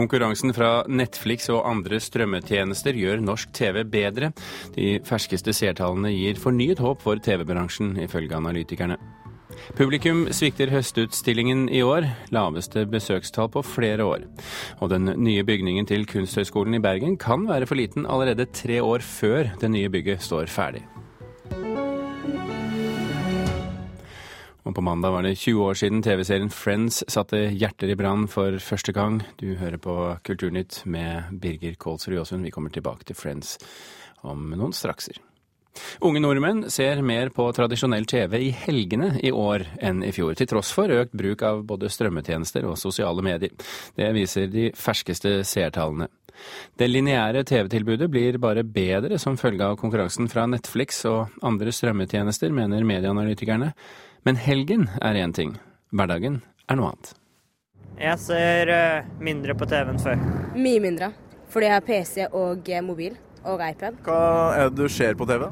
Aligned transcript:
Konkurransen 0.00 0.54
fra 0.56 0.80
Netflix 0.88 1.50
og 1.52 1.66
andre 1.68 1.98
strømmetjenester 2.00 2.96
gjør 2.96 3.20
norsk 3.20 3.50
TV 3.56 3.82
bedre. 3.84 4.30
De 4.72 4.94
ferskeste 5.04 5.52
seertallene 5.56 6.12
gir 6.14 6.40
fornyet 6.40 6.80
håp 6.80 7.02
for 7.04 7.20
TV-bransjen, 7.20 7.98
ifølge 8.00 8.38
analytikerne. 8.38 8.96
Publikum 9.76 10.22
svikter 10.32 10.70
høstutstillingen 10.72 11.66
i 11.68 11.82
år, 11.84 12.06
laveste 12.32 12.86
besøkstall 12.88 13.50
på 13.52 13.64
flere 13.66 14.06
år. 14.06 14.24
Og 14.80 14.88
den 14.94 15.12
nye 15.20 15.44
bygningen 15.44 15.88
til 15.90 16.08
Kunsthøgskolen 16.08 16.78
i 16.78 16.82
Bergen 16.82 17.18
kan 17.20 17.44
være 17.50 17.68
for 17.68 17.76
liten 17.76 18.08
allerede 18.08 18.48
tre 18.56 18.80
år 18.80 19.04
før 19.04 19.52
det 19.60 19.72
nye 19.74 19.92
bygget 19.92 20.24
står 20.24 20.48
ferdig. 20.48 20.86
Og 24.70 24.74
på 24.76 24.84
mandag 24.86 25.10
var 25.10 25.24
det 25.26 25.32
20 25.34 25.64
år 25.66 25.78
siden 25.80 26.02
TV-serien 26.06 26.50
Friends 26.54 27.00
satte 27.10 27.40
hjerter 27.50 27.90
i 27.90 27.96
brann 27.98 28.28
for 28.30 28.54
første 28.62 28.92
gang. 28.94 29.16
Du 29.40 29.56
hører 29.58 29.80
på 29.82 29.94
Kulturnytt 30.22 30.84
med 30.86 31.32
Birger 31.42 31.74
Kålsrud 31.74 32.14
Jåsund. 32.14 32.46
Vi 32.46 32.52
kommer 32.54 32.70
tilbake 32.70 33.02
til 33.08 33.18
Friends 33.18 33.56
om 34.22 34.44
noen 34.54 34.70
strakser. 34.70 35.18
Unge 36.06 36.22
nordmenn 36.22 36.68
ser 36.70 37.02
mer 37.02 37.32
på 37.34 37.48
tradisjonell 37.56 38.06
TV 38.06 38.36
i 38.46 38.52
helgene 38.54 39.16
i 39.26 39.32
år 39.34 39.64
enn 39.82 40.04
i 40.06 40.12
fjor, 40.14 40.36
til 40.38 40.46
tross 40.52 40.70
for 40.76 40.92
økt 40.94 41.16
bruk 41.18 41.42
av 41.46 41.64
både 41.66 41.90
strømmetjenester 41.90 42.68
og 42.70 42.78
sosiale 42.78 43.24
medier. 43.26 43.50
Det 43.98 44.12
viser 44.14 44.46
de 44.52 44.68
ferskeste 44.78 45.40
seertallene. 45.50 46.06
Det 46.78 46.86
lineære 46.86 47.42
TV-tilbudet 47.48 48.06
blir 48.10 48.38
bare 48.38 48.62
bedre 48.62 49.18
som 49.18 49.34
følge 49.40 49.66
av 49.66 49.74
konkurransen 49.82 50.30
fra 50.30 50.46
Netflix 50.46 51.02
og 51.10 51.42
andre 51.42 51.74
strømmetjenester, 51.74 52.54
mener 52.54 52.86
medieanalytikerne. 52.86 53.72
Men 54.28 54.36
helgen 54.36 54.84
er 55.00 55.16
én 55.16 55.32
ting, 55.32 55.54
hverdagen 55.96 56.42
er 56.68 56.76
noe 56.76 56.90
annet. 56.92 57.14
Jeg 58.00 58.20
ser 58.20 58.70
eh, 58.72 59.06
mindre 59.20 59.54
på 59.56 59.68
TV 59.68 59.92
enn 59.92 60.00
før. 60.00 60.20
Mye 60.56 60.80
mindre, 60.84 61.08
fordi 61.52 61.70
jeg 61.70 61.76
har 61.76 61.86
PC 61.86 62.26
og 62.28 62.68
eh, 62.68 62.82
mobil 62.84 63.16
og 63.48 63.62
iPad. 63.64 64.02
Hva 64.04 64.20
er 64.58 64.68
det 64.68 64.76
du 64.76 64.92
ser 64.92 65.16
på 65.16 65.28
TV? 65.28 65.46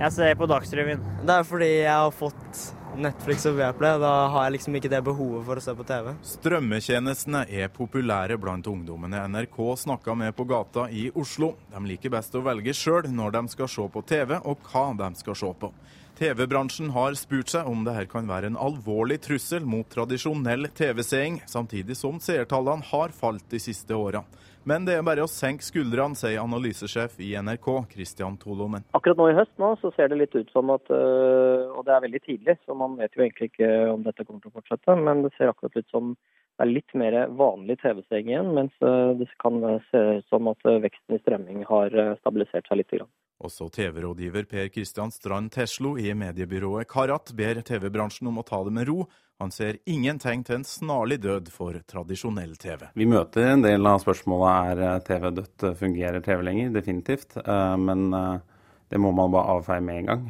Jeg 0.00 0.12
ser 0.16 0.36
på 0.36 0.48
Dagsrevyen. 0.48 1.00
Det 1.24 1.38
er 1.38 1.48
fordi 1.48 1.70
jeg 1.70 1.92
har 1.92 2.12
fått 2.12 2.60
Netflix 3.00 3.46
og 3.48 3.56
Viaplay. 3.56 3.96
Da 4.00 4.12
har 4.34 4.46
jeg 4.46 4.56
liksom 4.58 4.76
ikke 4.76 4.90
det 4.92 5.00
behovet 5.06 5.46
for 5.46 5.60
å 5.60 5.64
se 5.64 5.74
på 5.76 5.86
TV. 5.88 6.10
Strømmetjenestene 6.34 7.44
er 7.48 7.72
populære 7.72 8.36
blant 8.40 8.68
ungdommene 8.68 9.22
NRK 9.32 9.58
snakka 9.84 10.16
med 10.16 10.36
på 10.36 10.44
gata 10.48 10.90
i 10.92 11.08
Oslo. 11.16 11.54
De 11.72 11.84
liker 11.88 12.12
best 12.12 12.36
å 12.36 12.44
velge 12.44 12.76
sjøl 12.76 13.08
når 13.12 13.36
de 13.38 13.44
skal 13.56 13.72
se 13.72 13.88
på 13.92 14.04
TV, 14.08 14.36
og 14.40 14.68
hva 14.68 14.86
de 15.00 15.10
skal 15.20 15.40
se 15.40 15.52
på. 15.64 15.72
TV-bransjen 16.20 16.90
har 16.92 17.14
spurt 17.16 17.48
seg 17.48 17.64
om 17.64 17.80
dette 17.86 18.02
kan 18.12 18.26
være 18.28 18.50
en 18.50 18.56
alvorlig 18.60 19.16
trussel 19.24 19.64
mot 19.64 19.86
tradisjonell 19.88 20.66
TV-seing, 20.76 21.38
samtidig 21.48 21.94
som 21.96 22.18
seertallene 22.20 22.84
har 22.90 23.14
falt 23.16 23.46
de 23.48 23.60
siste 23.64 23.96
åra. 23.96 24.20
Men 24.68 24.84
det 24.84 24.98
er 24.98 25.06
bare 25.06 25.24
å 25.24 25.30
senke 25.32 25.64
skuldrene, 25.64 26.18
sier 26.20 26.42
analysesjef 26.42 27.14
i 27.24 27.30
NRK, 27.40 27.70
Christian 27.94 28.36
Tolonen. 28.42 28.84
Akkurat 28.92 29.16
nå 29.16 29.30
i 29.30 29.38
høst 29.38 29.56
nå, 29.62 29.70
så 29.80 29.94
ser 29.94 30.12
det 30.12 30.18
litt 30.20 30.36
ut 30.36 30.52
som 30.52 30.68
at 30.74 30.92
øh, 30.92 31.72
Og 31.72 31.86
det 31.88 31.94
er 31.96 32.04
veldig 32.04 32.20
tidlig, 32.26 32.58
så 32.66 32.76
man 32.76 33.00
vet 33.00 33.16
jo 33.16 33.24
egentlig 33.24 33.48
ikke 33.54 33.70
om 33.94 34.04
dette 34.04 34.28
kommer 34.28 34.44
til 34.44 34.52
å 34.52 34.58
fortsette. 34.60 34.98
Men 35.00 35.24
det 35.24 35.32
ser 35.38 35.54
akkurat 35.54 35.80
ut 35.80 35.88
som 35.88 36.12
det 36.18 36.66
er 36.66 36.74
litt 36.74 36.92
mer 37.00 37.16
vanlig 37.40 37.78
TV-seing 37.80 38.28
igjen, 38.28 38.52
mens 38.60 38.76
øh, 38.84 39.16
det 39.16 39.30
kan 39.40 39.56
se 39.88 40.04
ut 40.20 40.28
som 40.28 40.52
at 40.52 40.68
øh, 40.68 40.82
veksten 40.84 41.16
i 41.16 41.22
strømming 41.24 41.64
har 41.72 41.96
stabilisert 42.20 42.68
seg 42.68 42.82
litt. 42.82 42.92
Også 43.40 43.70
TV-rådgiver 43.72 44.44
Per 44.50 44.68
Kristian 44.68 45.12
Strand 45.14 45.52
Teslo 45.54 45.94
i 45.96 46.12
mediebyrået 46.12 46.88
Karat 46.90 47.32
ber 47.36 47.62
TV-bransjen 47.64 48.28
om 48.28 48.42
å 48.42 48.44
ta 48.44 48.60
det 48.66 48.74
med 48.76 48.88
ro. 48.90 49.06
Han 49.40 49.52
ser 49.54 49.78
ingen 49.88 50.18
tegn 50.20 50.42
til 50.44 50.58
en 50.58 50.66
snarlig 50.68 51.22
død 51.24 51.48
for 51.54 51.78
tradisjonell 51.88 52.52
TV. 52.60 52.90
Vi 52.92 53.08
møter 53.08 53.54
en 53.54 53.64
del 53.64 53.88
av 53.88 54.02
spørsmålet 54.02 54.84
er 54.84 55.04
TV 55.06 55.30
dødt, 55.38 55.64
fungerer 55.80 56.20
TV 56.20 56.44
lenger? 56.44 56.74
Definitivt. 56.76 57.38
Men 57.80 58.10
det 58.12 59.00
må 59.00 59.14
man 59.16 59.32
bare 59.32 59.56
avfeie 59.56 59.86
med 59.86 60.02
en 60.02 60.10
gang. 60.10 60.26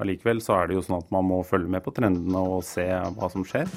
Allikevel 0.00 0.40
så 0.40 0.62
er 0.62 0.70
det 0.70 0.78
jo 0.78 0.86
sånn 0.86 1.02
at 1.02 1.12
man 1.12 1.28
må 1.28 1.42
følge 1.44 1.68
med 1.76 1.84
på 1.84 1.92
trendene 1.92 2.46
og 2.54 2.64
se 2.64 2.88
hva 2.88 3.28
som 3.28 3.44
skjer. 3.44 3.68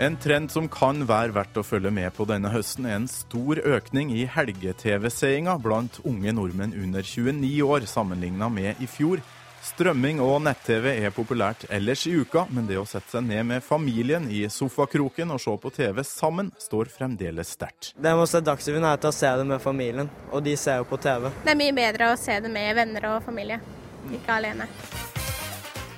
En 0.00 0.14
trend 0.16 0.46
som 0.54 0.68
kan 0.70 1.00
være 1.08 1.34
verdt 1.34 1.56
å 1.58 1.64
følge 1.66 1.90
med 1.90 2.12
på 2.14 2.22
denne 2.30 2.52
høsten, 2.52 2.84
er 2.86 3.00
en 3.00 3.08
stor 3.10 3.58
økning 3.66 4.12
i 4.14 4.28
helge-TV-seeringa 4.30 5.56
blant 5.58 5.98
unge 6.06 6.30
nordmenn 6.36 6.76
under 6.78 7.02
29 7.02 7.50
år, 7.66 7.86
sammenligna 7.90 8.46
med 8.46 8.78
i 8.78 8.86
fjor. 8.86 9.24
Strømming 9.66 10.20
og 10.22 10.36
nett-TV 10.46 10.86
er 10.92 11.10
populært 11.10 11.66
ellers 11.74 12.06
i 12.06 12.14
uka, 12.14 12.46
men 12.54 12.70
det 12.70 12.78
å 12.78 12.86
sette 12.86 13.16
seg 13.16 13.26
ned 13.26 13.42
med 13.50 13.66
familien 13.66 14.30
i 14.30 14.44
sofakroken 14.46 15.34
og 15.34 15.42
se 15.42 15.56
på 15.66 15.74
TV 15.80 15.98
sammen, 16.06 16.54
står 16.62 16.94
fremdeles 16.94 17.50
sterkt. 17.58 17.90
Det 17.98 18.14
med 18.14 18.22
å 18.22 18.30
se 18.30 18.44
Dagsrevyen 18.46 18.86
er 18.86 19.02
til 19.02 19.10
å 19.10 19.18
se 19.18 19.34
det 19.42 19.50
med 19.50 19.66
familien, 19.66 20.14
og 20.30 20.46
de 20.46 20.54
ser 20.54 20.78
jo 20.78 20.86
på 20.94 21.02
TV. 21.02 21.26
Det 21.42 21.56
er 21.56 21.62
mye 21.66 21.74
bedre 21.82 22.14
å 22.14 22.16
se 22.22 22.38
det 22.38 22.54
med 22.54 22.70
venner 22.78 23.10
og 23.16 23.22
familie, 23.26 23.58
ikke 24.14 24.38
alene. 24.38 24.70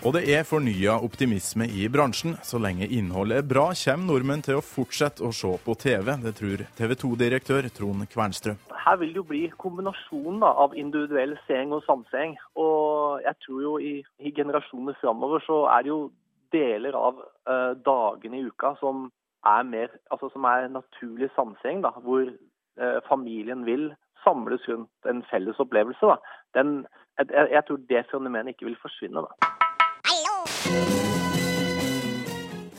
Og 0.01 0.15
det 0.17 0.23
er 0.33 0.47
fornya 0.49 0.95
optimisme 1.05 1.67
i 1.77 1.83
bransjen. 1.93 2.39
Så 2.41 2.57
lenge 2.57 2.87
innholdet 2.89 3.37
er 3.37 3.49
bra, 3.51 3.67
kommer 3.77 4.07
nordmenn 4.09 4.41
til 4.47 4.57
å 4.57 4.63
fortsette 4.65 5.21
å 5.21 5.29
se 5.37 5.51
på 5.61 5.75
TV. 5.77 6.09
Det 6.23 6.33
tror 6.39 6.63
TV 6.79 6.95
2-direktør 7.03 7.69
Trond 7.77 8.07
Kvernstrøm. 8.09 8.57
Her 8.81 8.97
vil 9.03 9.13
det 9.13 9.21
jo 9.21 9.27
bli 9.29 9.43
kombinasjonen 9.61 10.41
av 10.49 10.73
individuell 10.73 11.37
seing 11.45 11.77
og 11.77 11.85
samseing. 11.85 12.33
Og 12.57 13.21
jeg 13.27 13.37
tror 13.45 13.61
jo 13.67 13.75
i, 13.77 13.93
i 14.25 14.33
generasjoner 14.33 14.97
framover 15.03 15.45
så 15.45 15.67
er 15.75 15.85
det 15.85 15.93
jo 15.93 16.01
deler 16.57 16.97
av 16.97 17.21
uh, 17.21 17.77
dagene 17.85 18.41
i 18.41 18.49
uka 18.49 18.73
som 18.81 19.11
er, 19.45 19.69
mer, 19.69 19.93
altså 20.09 20.33
som 20.33 20.49
er 20.49 20.73
naturlig 20.73 21.29
samseing, 21.37 21.85
da, 21.85 21.93
hvor 22.01 22.25
uh, 22.25 22.99
familien 23.05 23.69
vil 23.69 23.91
samles 24.25 24.65
rundt 24.65 25.13
en 25.13 25.27
felles 25.29 25.61
opplevelse. 25.61 26.15
Da. 26.15 26.39
Den, 26.57 26.79
jeg, 27.21 27.51
jeg 27.53 27.69
tror 27.69 27.89
det 27.93 28.07
fenomenet 28.09 28.57
ikke 28.57 28.73
vil 28.73 28.81
forsvinne. 28.81 29.29
da. 29.29 29.60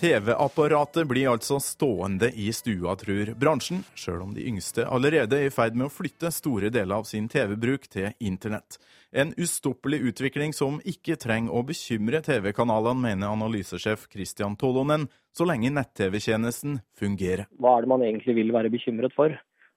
TV-apparatet 0.02 1.08
blir 1.08 1.30
altså 1.30 1.60
stående 1.62 2.32
i 2.34 2.48
stua, 2.54 2.96
tror 2.98 3.36
bransjen, 3.38 3.84
sjøl 3.94 4.24
om 4.24 4.32
de 4.34 4.48
yngste 4.50 4.82
allerede 4.90 5.38
er 5.38 5.46
i 5.46 5.54
ferd 5.54 5.78
med 5.78 5.92
å 5.92 5.94
flytte 5.94 6.32
store 6.34 6.72
deler 6.74 6.98
av 6.98 7.06
sin 7.06 7.28
TV-bruk 7.30 7.86
til 7.86 8.10
internett. 8.18 8.80
En 9.14 9.36
ustoppelig 9.38 10.00
utvikling 10.10 10.56
som 10.58 10.80
ikke 10.90 11.20
trenger 11.22 11.54
å 11.54 11.62
bekymre 11.68 12.24
TV-kanalene, 12.26 12.98
mener 13.04 13.30
analysesjef 13.30 14.08
Christian 14.10 14.58
Tolonen, 14.58 15.06
så 15.38 15.46
lenge 15.46 15.70
nett-TV-tjenesten 15.70 16.80
fungerer. 16.98 17.46
Hva 17.62 17.78
er 17.78 17.86
det 17.86 17.92
man 17.94 18.02
egentlig 18.08 18.40
vil 18.42 18.56
være 18.56 18.74
bekymret 18.74 19.14
for? 19.14 19.36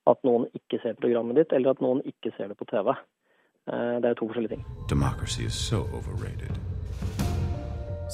At 0.09 0.25
noen 0.25 0.49
ikke 0.57 0.81
ser 0.81 0.97
programmet 0.97 1.37
ditt, 1.37 1.53
eller 1.53 1.77
at 1.77 1.85
noen 1.85 2.01
ikke 2.09 2.33
ser 2.39 2.49
det 2.49 2.57
på 2.57 2.69
TV? 2.73 2.95
Eh, 3.69 3.97
det 4.01 4.09
er 4.09 4.17
to 4.17 4.31
forskjellige 4.31 4.57
ting. 4.57 4.65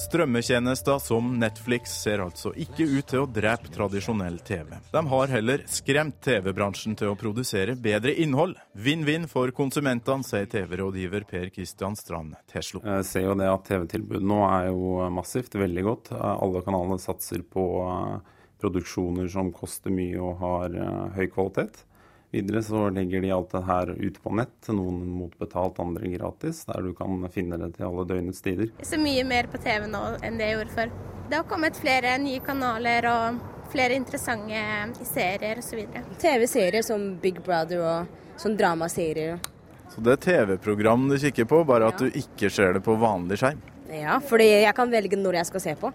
Strømmetjenester 0.01 0.97
som 0.99 1.27
Netflix 1.37 1.93
ser 2.03 2.23
altså 2.25 2.55
ikke 2.57 2.87
ut 2.89 3.11
til 3.11 3.21
å 3.21 3.29
drepe 3.29 3.69
tradisjonell 3.75 4.39
TV. 4.47 4.71
De 4.95 5.03
har 5.13 5.33
heller 5.35 5.65
skremt 5.69 6.17
TV-bransjen 6.25 6.97
til 6.97 7.13
å 7.13 7.19
produsere 7.21 7.75
bedre 7.77 8.15
innhold. 8.23 8.57
Vinn-vinn 8.73 9.29
for 9.29 9.53
konsumentene, 9.53 10.25
sier 10.25 10.49
TV-rådgiver 10.49 11.27
Per 11.29 11.51
Kristian 11.53 11.99
Strand 12.01 12.39
Teslo. 12.49 12.81
Jeg 12.81 13.09
ser 13.11 13.27
jo 13.29 13.37
det 13.43 13.51
at 13.53 13.69
TV-tilbudet 13.69 14.25
nå 14.25 14.41
er 14.49 14.71
jo 14.71 14.97
massivt, 15.13 15.59
veldig 15.61 15.87
godt. 15.91 16.13
Alle 16.17 16.65
kanalene 16.65 17.01
satser 17.03 17.45
på 17.45 17.67
eh, 17.85 18.41
produksjoner 18.65 19.29
som 19.29 19.53
koster 19.53 19.93
mye 19.93 20.17
og 20.17 20.41
har 20.41 20.81
eh, 20.81 21.07
høy 21.19 21.27
kvalitet. 21.29 21.85
Videre 22.31 22.63
så 22.63 22.85
legger 22.95 23.25
de 23.25 23.31
alt 23.35 23.51
det 23.51 23.63
her 23.67 23.91
ut 23.91 24.19
på 24.23 24.33
nett, 24.39 24.69
noen 24.71 25.01
motbetalt, 25.19 25.81
andre 25.83 26.13
gratis, 26.13 26.63
der 26.69 26.85
du 26.87 26.93
kan 26.95 27.25
finne 27.35 27.59
det 27.59 27.73
til 27.75 27.89
alle 27.89 28.05
døgnets 28.07 28.45
tider. 28.45 28.71
Jeg 28.79 28.87
ser 28.87 29.03
mye 29.03 29.25
mer 29.27 29.51
på 29.51 29.59
TV 29.63 29.89
nå 29.91 30.03
enn 30.23 30.39
det 30.39 30.47
jeg 30.47 30.61
gjorde 30.61 30.77
før. 30.77 30.93
Det 31.31 31.41
har 31.41 31.49
kommet 31.51 31.79
flere 31.79 32.15
nye 32.23 32.43
kanaler 32.47 33.09
og 33.11 33.41
flere 33.71 33.99
interessante 33.99 35.07
serier 35.07 35.59
osv. 35.59 35.83
TV-serier 36.23 36.87
som 36.87 37.11
Big 37.23 37.43
Brother 37.43 37.83
og 37.83 38.39
sånn 38.39 38.57
dramaserier. 38.59 39.43
Så 39.91 40.03
det 40.07 40.15
er 40.15 40.23
TV-program 40.23 41.09
du 41.11 41.19
kikker 41.19 41.51
på, 41.51 41.65
bare 41.67 41.91
at 41.91 41.99
ja. 41.99 42.07
du 42.07 42.23
ikke 42.23 42.51
ser 42.55 42.79
det 42.79 42.85
på 42.87 42.95
vanlig 42.99 43.41
skjerm? 43.43 43.63
Ja, 43.91 44.21
fordi 44.23 44.47
jeg 44.63 44.75
kan 44.79 44.91
velge 44.93 45.19
når 45.19 45.43
jeg 45.43 45.51
skal 45.51 45.67
se 45.67 45.79
på. 45.83 45.91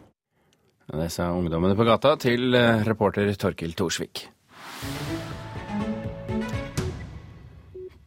Det 0.86 1.08
sa 1.10 1.32
ungdommene 1.34 1.80
på 1.80 1.88
gata 1.88 2.18
til 2.22 2.54
eh, 2.60 2.84
reporter 2.86 3.32
Torkil 3.40 3.72
Thorsvik. 3.74 4.28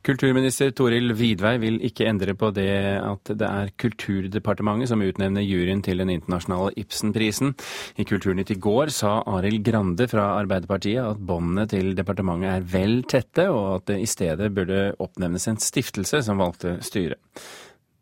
Kulturminister 0.09 0.71
Toril 0.73 1.13
Vidvei 1.13 1.59
vil 1.61 1.75
ikke 1.85 2.07
endre 2.09 2.33
på 2.39 2.49
det 2.57 2.71
at 2.97 3.29
det 3.29 3.45
er 3.45 3.73
Kulturdepartementet 3.77 4.89
som 4.89 5.03
utnevner 5.05 5.45
juryen 5.45 5.83
til 5.85 6.01
den 6.01 6.09
internasjonale 6.15 6.73
Ibsenprisen. 6.81 7.53
I 8.01 8.07
Kulturnytt 8.09 8.55
i 8.55 8.57
går 8.57 8.89
sa 8.95 9.19
Arild 9.29 9.61
Grande 9.67 10.07
fra 10.09 10.31
Arbeiderpartiet 10.39 11.05
at 11.05 11.21
båndene 11.21 11.67
til 11.69 11.93
departementet 11.99 12.55
er 12.55 12.65
vel 12.73 13.03
tette, 13.05 13.51
og 13.53 13.67
at 13.75 13.91
det 13.93 13.99
i 14.01 14.09
stedet 14.09 14.49
burde 14.57 14.95
oppnevnes 14.97 15.45
en 15.53 15.61
stiftelse 15.61 16.23
som 16.25 16.41
valgte 16.41 16.79
styre. 16.89 17.19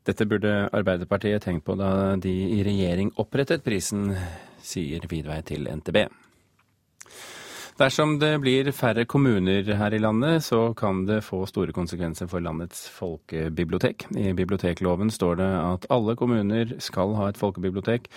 Dette 0.06 0.29
burde 0.31 0.55
Arbeiderpartiet 0.70 1.43
tenkt 1.43 1.67
på 1.67 1.75
da 1.75 2.14
de 2.23 2.37
i 2.55 2.62
regjering 2.62 3.11
opprettet 3.19 3.67
prisen, 3.67 4.12
sier 4.62 5.11
Vidvei 5.11 5.41
til 5.43 5.67
NTB. 5.75 6.05
Dersom 7.76 8.14
det 8.17 8.31
blir 8.40 8.70
færre 8.73 9.02
kommuner 9.05 9.67
her 9.76 9.93
i 9.93 9.99
landet, 10.00 10.40
så 10.46 10.70
kan 10.73 11.02
det 11.05 11.19
få 11.26 11.43
store 11.44 11.75
konsekvenser 11.76 12.25
for 12.31 12.40
landets 12.40 12.87
folkebibliotek. 12.88 14.06
I 14.17 14.32
bibliotekloven 14.32 15.11
står 15.12 15.37
det 15.43 15.49
at 15.61 15.84
alle 15.93 16.14
kommuner 16.17 16.73
skal 16.81 17.12
ha 17.19 17.26
et 17.28 17.37
folkebibliotek, 17.37 18.08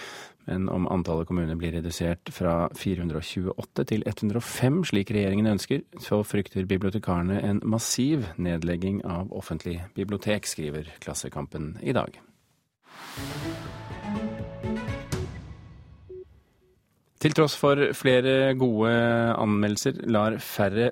men 0.47 0.69
om 0.71 0.87
antallet 0.87 1.27
kommuner 1.27 1.59
blir 1.59 1.75
redusert 1.75 2.31
fra 2.31 2.69
428 2.71 3.85
til 3.91 4.07
105, 4.07 4.79
slik 4.93 5.11
regjeringen 5.11 5.51
ønsker, 5.51 5.83
så 5.99 6.21
frykter 6.23 6.63
bibliotekarene 6.63 7.41
en 7.43 7.59
massiv 7.67 8.29
nedlegging 8.39 9.03
av 9.03 9.27
offentlig 9.35 9.81
bibliotek, 9.99 10.47
skriver 10.47 10.87
Klassekampen 11.03 11.73
i 11.83 11.91
dag. 11.99 12.15
Til 17.19 17.33
tross 17.35 17.51
for 17.59 17.75
flere 17.99 18.53
gode 18.55 18.91
anmeldelser 19.35 19.97
lar 20.07 20.37
færre, 20.39 20.85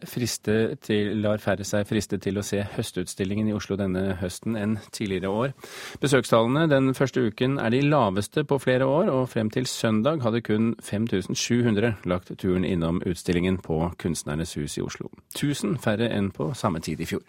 til, 0.83 1.13
lar 1.23 1.39
færre, 1.39 1.63
seg 1.63 1.85
friste 1.87 2.17
til 2.19 2.35
å 2.35 2.43
se 2.43 2.65
Høstutstillingen 2.73 3.47
i 3.47 3.53
Oslo 3.55 3.77
denne 3.79 4.17
høsten 4.19 4.57
enn 4.59 4.73
tidligere 4.91 5.31
år. 5.31 5.53
Besøkstallene 6.03 6.65
den 6.67 6.91
første 6.99 7.23
uken 7.29 7.55
er 7.63 7.71
de 7.71 7.79
laveste 7.79 8.43
på 8.43 8.59
flere 8.59 8.83
år, 8.83 9.07
og 9.07 9.29
frem 9.31 9.47
til 9.55 9.69
søndag 9.71 10.19
hadde 10.25 10.43
kun 10.43 10.73
5700 10.83 11.93
lagt 12.03 12.35
turen 12.43 12.67
innom 12.67 12.99
utstillingen 13.07 13.61
på 13.63 13.79
Kunstnernes 13.95 14.57
hus 14.59 14.75
i 14.75 14.83
Oslo. 14.83 15.07
1000 15.31 15.79
færre 15.79 16.11
enn 16.11 16.33
på 16.35 16.51
samme 16.59 16.83
tid 16.83 16.99
i 16.99 17.07
fjor. 17.07 17.23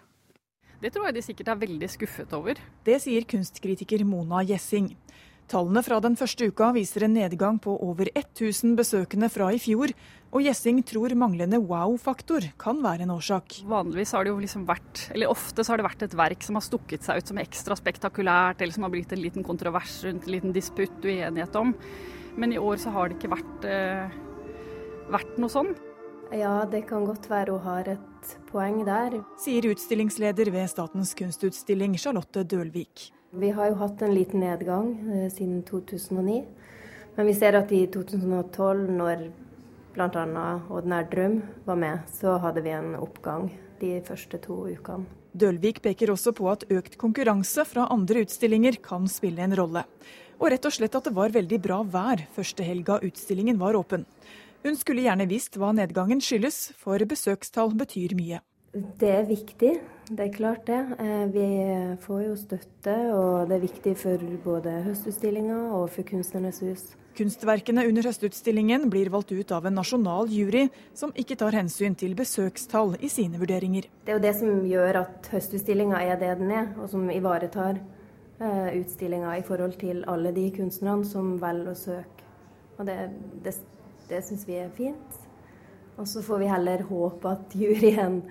Det 0.83 0.91
tror 0.91 1.07
jeg 1.07 1.15
de 1.15 1.23
sikkert 1.23 1.55
er 1.55 1.63
veldig 1.63 1.87
skuffet 1.95 2.35
over. 2.35 2.59
Det 2.83 2.99
sier 2.99 3.23
kunstkritiker 3.31 4.03
Mona 4.03 4.43
Gjessing. 4.43 4.91
Tallene 5.49 5.81
fra 5.81 5.97
den 5.97 6.13
første 6.13 6.45
uka 6.51 6.67
viser 6.75 7.07
en 7.07 7.15
nedgang 7.17 7.55
på 7.57 7.73
over 7.81 8.11
1000 8.11 8.75
besøkende 8.77 9.31
fra 9.33 9.47
i 9.49 9.57
fjor, 9.57 9.89
og 10.29 10.45
Gjessing 10.45 10.83
tror 10.85 11.15
manglende 11.17 11.57
wow-faktor 11.57 12.45
kan 12.61 12.83
være 12.83 13.07
en 13.07 13.15
årsak. 13.15 13.55
Vanligvis 13.65 14.13
har 14.13 14.27
det 14.27 14.33
jo 14.35 14.43
liksom 14.43 14.67
vært, 14.69 15.07
eller 15.09 15.33
Ofte 15.33 15.65
så 15.65 15.73
har 15.73 15.81
det 15.81 15.87
vært 15.87 16.05
et 16.05 16.15
verk 16.21 16.45
som 16.45 16.59
har 16.59 16.67
stukket 16.67 17.07
seg 17.07 17.17
ut 17.17 17.33
som 17.33 17.41
ekstra 17.41 17.79
spektakulært, 17.81 18.61
eller 18.61 18.77
som 18.77 18.85
har 18.85 18.93
blitt 18.93 19.17
en 19.17 19.23
liten 19.23 19.47
kontrovers 19.47 19.97
rundt, 20.05 20.29
en 20.29 20.35
liten 20.37 20.53
disputt, 20.53 21.01
uenighet 21.01 21.57
om. 21.57 21.73
Men 22.37 22.53
i 22.53 22.61
år 22.61 22.77
så 22.85 22.93
har 22.93 23.09
det 23.09 23.17
ikke 23.17 23.33
vært, 23.33 23.65
eh, 23.65 24.17
vært 25.09 25.37
noe 25.41 25.49
sånn. 25.49 25.73
Ja, 26.29 26.59
det 26.69 26.85
kan 26.93 27.09
godt 27.09 27.25
være 27.25 27.57
hun 27.57 27.65
har 27.65 27.89
et 27.89 28.35
poeng 28.51 28.83
der. 28.85 29.23
Sier 29.41 29.65
utstillingsleder 29.73 30.53
ved 30.53 30.69
Statens 30.69 31.17
kunstutstilling, 31.17 31.97
Charlotte 31.97 32.45
Dølvik. 32.45 33.09
Vi 33.31 33.51
har 33.53 33.69
jo 33.69 33.77
hatt 33.77 34.01
en 34.01 34.13
liten 34.15 34.41
nedgang 34.41 34.95
eh, 35.13 35.27
siden 35.29 35.61
2009. 35.63 36.41
Men 37.15 37.27
vi 37.27 37.35
ser 37.37 37.53
at 37.59 37.71
i 37.71 37.83
2012, 37.91 38.89
når 38.97 39.27
bl.a. 39.93 40.45
Ordinær 40.71 41.05
Drøm 41.11 41.41
var 41.67 41.77
med, 41.77 42.07
så 42.09 42.39
hadde 42.41 42.63
vi 42.65 42.73
en 42.73 42.95
oppgang 42.97 43.49
de 43.81 43.99
første 44.07 44.41
to 44.41 44.63
ukene. 44.69 45.05
Dølvik 45.29 45.83
peker 45.85 46.09
også 46.09 46.33
på 46.33 46.47
at 46.49 46.65
økt 46.73 46.97
konkurranse 46.97 47.61
fra 47.69 47.85
andre 47.93 48.23
utstillinger 48.25 48.79
kan 48.81 49.05
spille 49.07 49.45
en 49.45 49.53
rolle. 49.59 49.85
Og 50.41 50.49
rett 50.49 50.65
og 50.65 50.73
slett 50.73 50.97
at 50.97 51.05
det 51.05 51.13
var 51.13 51.35
veldig 51.35 51.59
bra 51.61 51.83
vær 51.85 52.25
første 52.33 52.65
helga 52.65 52.97
utstillingen 53.05 53.59
var 53.61 53.77
åpen. 53.77 54.07
Hun 54.65 54.75
skulle 54.75 55.05
gjerne 55.05 55.29
visst 55.29 55.55
hva 55.59 55.69
nedgangen 55.75 56.23
skyldes, 56.23 56.71
for 56.81 56.97
besøkstall 57.05 57.77
betyr 57.77 58.17
mye. 58.17 58.41
Det 58.69 59.09
er 59.09 59.23
viktig, 59.25 59.71
det 60.13 60.25
er 60.27 60.33
klart 60.33 60.67
det. 60.67 60.79
Eh, 61.01 61.25
vi 61.33 61.45
får 62.03 62.19
jo 62.21 62.33
støtte, 62.37 62.95
og 63.17 63.49
det 63.49 63.55
er 63.55 63.63
viktig 63.63 63.93
for 63.97 64.25
både 64.43 64.73
Høstutstillinga 64.85 65.57
og 65.73 65.87
for 65.89 66.05
Kunstnernes 66.05 66.59
hus. 66.61 66.83
Kunstverkene 67.17 67.87
under 67.89 68.05
Høstutstillingen 68.05 68.85
blir 68.93 69.09
valgt 69.09 69.33
ut 69.33 69.51
av 69.51 69.65
en 69.65 69.73
nasjonal 69.75 70.29
jury, 70.29 70.67
som 70.93 71.09
ikke 71.17 71.35
tar 71.41 71.57
hensyn 71.57 71.97
til 71.97 72.13
besøkstall 72.15 72.93
i 73.01 73.09
sine 73.09 73.41
vurderinger. 73.41 73.87
Det 74.05 74.13
er 74.13 74.19
jo 74.19 74.23
det 74.27 74.35
som 74.37 74.61
gjør 74.69 74.99
at 75.01 75.31
Høstutstillinga 75.33 76.03
er 76.05 76.19
det 76.21 76.35
den 76.39 76.53
er, 76.53 76.69
og 76.77 76.91
som 76.91 77.09
ivaretar 77.09 77.79
eh, 77.81 78.69
utstillinga 78.83 79.33
i 79.39 79.47
forhold 79.47 79.79
til 79.81 80.05
alle 80.07 80.31
de 80.35 80.45
kunstnerne 80.55 81.09
som 81.09 81.33
velger 81.41 81.73
å 81.73 81.79
søke. 81.79 82.29
Og 82.77 82.85
det, 82.87 82.99
det, 83.43 83.55
det 84.13 84.21
syns 84.29 84.45
vi 84.47 84.61
er 84.61 84.69
fint. 84.77 85.17
Og 85.99 86.07
så 86.07 86.21
får 86.23 86.45
vi 86.45 86.53
heller 86.53 86.85
håpe 86.87 87.33
at 87.33 87.57
juryen 87.57 88.21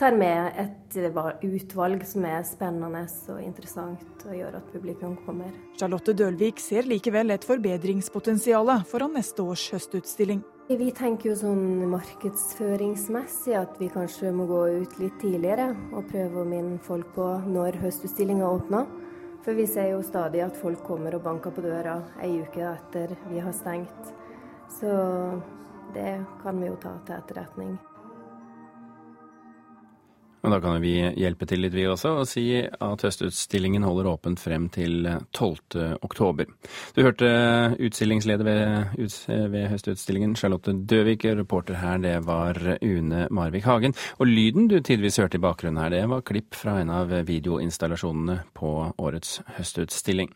tar 0.00 0.16
med 0.18 0.56
et 0.58 0.96
utvalg 1.44 2.02
som 2.06 2.24
er 2.26 2.42
spennende 2.46 3.04
og 3.30 3.42
interessant 3.42 4.24
og 4.26 4.34
gjør 4.34 4.58
at 4.58 4.72
publikum 4.72 5.14
kommer. 5.26 5.52
Charlotte 5.78 6.14
Dølvik 6.16 6.62
ser 6.62 6.88
likevel 6.88 7.30
et 7.34 7.46
forbedringspotensial 7.46 8.72
foran 8.90 9.14
neste 9.14 9.44
års 9.44 9.68
høstutstilling. 9.74 10.42
Vi 10.64 10.88
tenker 10.96 11.28
jo 11.28 11.36
sånn 11.36 11.84
markedsføringsmessig 11.92 13.52
at 13.58 13.74
vi 13.76 13.90
kanskje 13.92 14.32
må 14.32 14.46
gå 14.48 14.62
ut 14.80 14.94
litt 14.96 15.18
tidligere 15.20 15.74
og 15.92 16.08
prøve 16.08 16.40
å 16.40 16.48
minne 16.48 16.80
folk 16.82 17.10
på 17.14 17.26
når 17.44 17.82
høstutstillinga 17.84 18.48
åpner. 18.48 18.88
For 19.44 19.52
vi 19.52 19.66
ser 19.68 19.90
jo 19.92 20.00
stadig 20.00 20.40
at 20.40 20.56
folk 20.56 20.80
kommer 20.86 21.18
og 21.18 21.26
banker 21.26 21.52
på 21.52 21.66
døra 21.66 21.98
ei 22.24 22.38
uke 22.40 22.64
etter 22.64 23.12
vi 23.28 23.44
har 23.44 23.52
stengt. 23.52 24.14
Så 24.80 24.88
det 25.92 26.22
kan 26.40 26.56
vi 26.56 26.72
jo 26.72 26.80
ta 26.80 26.96
til 27.04 27.20
etterretning. 27.20 27.76
Og 30.44 30.52
da 30.52 30.58
kan 30.60 30.76
vi 30.82 30.98
hjelpe 31.16 31.46
til 31.48 31.62
litt, 31.64 31.72
vi 31.72 31.86
også, 31.88 32.10
og 32.20 32.28
si 32.28 32.44
at 32.60 33.04
Høstutstillingen 33.06 33.86
holder 33.86 34.10
åpent 34.10 34.42
frem 34.42 34.66
til 34.72 35.08
12. 35.32 35.96
oktober. 36.04 36.50
Du 36.92 37.00
hørte 37.00 37.30
utstillingsleder 37.80 38.44
ved, 38.44 39.08
ved 39.54 39.68
Høstutstillingen, 39.72 40.36
Charlotte 40.36 40.76
Døvik. 40.84 41.24
Reporter 41.24 41.80
her, 41.80 41.96
det 42.04 42.18
var 42.28 42.60
Une 42.84 43.24
Marvik 43.32 43.64
Hagen. 43.64 43.96
Og 44.20 44.28
lyden 44.28 44.68
du 44.68 44.80
tidvis 44.84 45.16
hørte 45.22 45.40
i 45.40 45.44
bakgrunnen 45.44 45.80
her, 45.80 45.94
det 45.96 46.04
var 46.12 46.26
klipp 46.28 46.52
fra 46.60 46.76
en 46.82 46.92
av 46.92 47.14
videoinstallasjonene 47.24 48.42
på 48.52 48.76
årets 49.00 49.38
høstutstilling. 49.56 50.28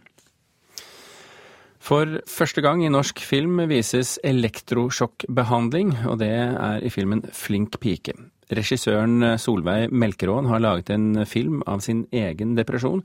For 1.88 2.18
første 2.28 2.60
gang 2.60 2.82
i 2.84 2.90
norsk 2.92 3.22
film 3.24 3.62
vises 3.70 4.18
elektrosjokkbehandling, 4.26 5.94
og 6.10 6.18
det 6.20 6.28
er 6.36 6.82
i 6.84 6.90
filmen 6.92 7.22
Flink 7.32 7.78
pike. 7.80 8.12
Regissøren 8.52 9.24
Solveig 9.40 9.88
Melkeråen 9.92 10.50
har 10.52 10.60
laget 10.60 10.92
en 10.92 11.24
film 11.28 11.62
av 11.64 11.80
sin 11.84 12.02
egen 12.12 12.52
depresjon, 12.58 13.00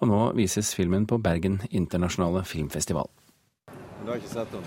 og 0.00 0.10
nå 0.10 0.18
vises 0.34 0.72
filmen 0.74 1.06
på 1.06 1.20
Bergen 1.22 1.60
internasjonale 1.70 2.42
filmfestival. 2.48 3.06
Du 4.02 4.10
har 4.10 4.18
ikke 4.18 4.32
sett 4.32 4.50
den? 4.50 4.66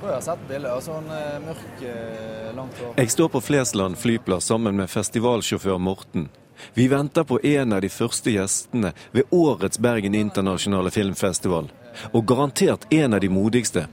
Jeg 0.00 0.14
har 0.14 0.22
sett 0.24 0.46
bilder 0.48 0.76
av 0.76 0.84
sånn 0.86 1.10
eh, 1.12 1.40
mørk, 1.42 1.82
eh, 1.90 2.52
langt 2.56 2.78
hår. 2.80 2.94
Jeg 3.02 3.12
står 3.16 3.34
på 3.34 3.42
Flesland 3.44 3.98
flyplass 4.00 4.46
sammen 4.48 4.78
med 4.78 4.88
festivalsjåfør 4.94 5.82
Morten. 5.82 6.30
Vi 6.74 6.86
venter 6.88 7.26
på 7.26 7.40
en 7.42 7.72
av 7.72 7.82
de 7.82 7.90
første 7.92 8.32
gjestene 8.32 8.94
ved 9.12 9.28
årets 9.34 9.80
Bergen 9.82 10.14
internasjonale 10.14 10.92
filmfestival. 10.94 11.68
Og 12.12 12.26
garantert 12.26 12.86
en 12.90 13.14
av 13.14 13.20
de 13.20 13.28
modigste. 13.28 13.86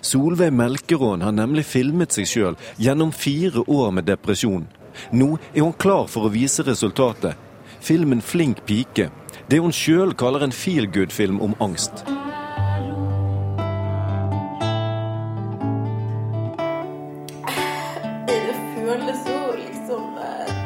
Solveig 0.00 0.52
Melkeråen 0.52 1.22
har 1.22 1.32
nemlig 1.32 1.64
filmet 1.66 2.12
seg 2.12 2.28
sjøl 2.28 2.58
gjennom 2.76 3.12
fire 3.12 3.64
år 3.66 3.90
med 3.96 4.08
depresjon. 4.08 4.66
Nå 5.12 5.36
er 5.54 5.62
hun 5.62 5.72
klar 5.72 6.06
for 6.10 6.28
å 6.28 6.32
vise 6.34 6.64
resultatet. 6.66 7.36
Filmen 7.80 8.20
'Flink 8.20 8.64
pike'. 8.66 9.10
Det 9.50 9.60
hun 9.60 9.72
sjøl 9.72 10.14
kaller 10.14 10.44
en 10.44 10.52
feel 10.52 10.86
good-film 10.86 11.40
om 11.40 11.54
angst. 11.60 12.04
Det 18.28 18.54
føles 18.74 19.20
jo 19.26 19.40
liksom 19.56 20.18